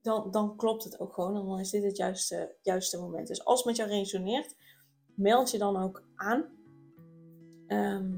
dan, 0.00 0.30
dan 0.30 0.56
klopt 0.56 0.84
het 0.84 1.00
ook 1.00 1.14
gewoon. 1.14 1.36
En 1.36 1.46
dan 1.46 1.58
is 1.58 1.70
dit 1.70 1.82
het 1.82 1.96
juiste, 1.96 2.56
juiste 2.62 2.98
moment. 2.98 3.28
Dus 3.28 3.44
als 3.44 3.58
het 3.58 3.66
met 3.66 3.76
jou 3.76 3.88
resoneert, 3.88 4.56
meld 5.14 5.50
je 5.50 5.58
dan 5.58 5.76
ook 5.76 6.02
aan. 6.14 6.44
Ehm, 7.66 8.10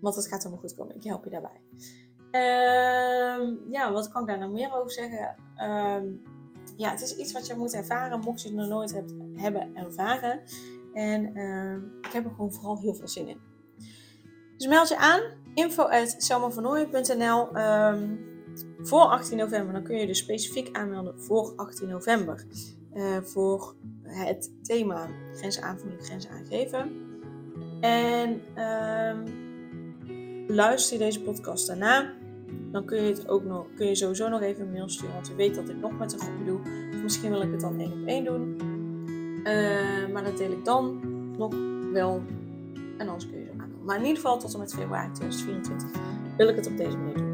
want 0.00 0.14
het 0.14 0.28
gaat 0.28 0.42
helemaal 0.42 0.62
goed 0.62 0.74
komen. 0.74 0.96
Ik 0.96 1.04
help 1.04 1.24
je 1.24 1.30
daarbij. 1.30 1.60
Ehm, 2.30 3.70
ja, 3.70 3.92
wat 3.92 4.08
kan 4.08 4.22
ik 4.22 4.28
daar 4.28 4.38
nou 4.38 4.52
meer 4.52 4.74
over 4.74 4.90
zeggen? 4.90 5.36
Ehm, 5.56 6.06
ja, 6.76 6.90
het 6.90 7.00
is 7.00 7.16
iets 7.16 7.32
wat 7.32 7.46
je 7.46 7.54
moet 7.54 7.74
ervaren, 7.74 8.20
mocht 8.20 8.42
je 8.42 8.48
het 8.48 8.56
nog 8.56 8.68
nooit 8.68 9.02
hebben 9.34 9.76
ervaren. 9.76 10.42
En 10.92 11.36
ik 12.00 12.12
heb 12.12 12.24
er 12.24 12.30
gewoon 12.30 12.52
vooral 12.52 12.78
heel 12.78 12.94
veel 12.94 13.08
zin 13.08 13.28
in. 13.28 13.40
Dus 14.56 14.66
meld 14.66 14.88
je 14.88 14.96
aan, 14.96 15.20
info 15.54 15.88
voor 18.82 19.00
18 19.00 19.36
november. 19.36 19.72
Dan 19.72 19.82
kun 19.82 19.96
je 19.96 20.06
dus 20.06 20.18
specifiek 20.18 20.76
aanmelden 20.76 21.20
voor 21.20 21.52
18 21.56 21.88
november. 21.88 22.44
Uh, 22.94 23.16
voor 23.22 23.74
het 24.02 24.50
thema 24.62 25.08
grenzen 25.34 25.62
aanvoelen, 25.62 26.00
grenzen 26.00 26.30
aangeven. 26.30 26.90
En 27.80 28.40
um, 28.64 29.24
luister 30.48 30.98
je 30.98 31.04
deze 31.04 31.22
podcast 31.22 31.66
daarna. 31.66 32.12
Dan 32.72 32.84
kun 32.84 33.02
je, 33.02 33.08
het 33.08 33.28
ook 33.28 33.44
nog, 33.44 33.66
kun 33.76 33.86
je 33.86 33.94
sowieso 33.94 34.28
nog 34.28 34.40
even 34.40 34.62
een 34.62 34.72
mail 34.72 34.88
sturen. 34.88 35.14
Want 35.14 35.26
je 35.26 35.34
weet 35.34 35.54
dat 35.54 35.68
ik 35.68 35.76
nog 35.76 35.98
met 35.98 36.12
een 36.12 36.18
groepje 36.18 36.44
doe. 36.44 36.60
Of 36.94 37.02
misschien 37.02 37.30
wil 37.30 37.42
ik 37.42 37.50
het 37.50 37.60
dan 37.60 37.80
één 37.80 37.92
op 37.92 38.06
één 38.06 38.24
doen. 38.24 38.56
Uh, 39.44 40.12
maar 40.12 40.24
dat 40.24 40.36
deel 40.36 40.50
ik 40.50 40.64
dan 40.64 41.00
nog 41.36 41.54
wel. 41.92 42.22
En 42.98 43.08
anders 43.08 43.30
kun 43.30 43.38
je 43.38 43.44
zo 43.44 43.50
aanmelden. 43.50 43.84
Maar 43.84 43.96
in 43.96 44.02
ieder 44.02 44.16
geval 44.16 44.38
tot 44.38 44.52
en 44.52 44.58
met 44.58 44.74
februari 44.74 45.12
2024 45.12 46.00
wil 46.36 46.48
ik 46.48 46.56
het 46.56 46.66
op 46.66 46.76
deze 46.76 46.96
manier 46.96 47.14
doen. 47.14 47.29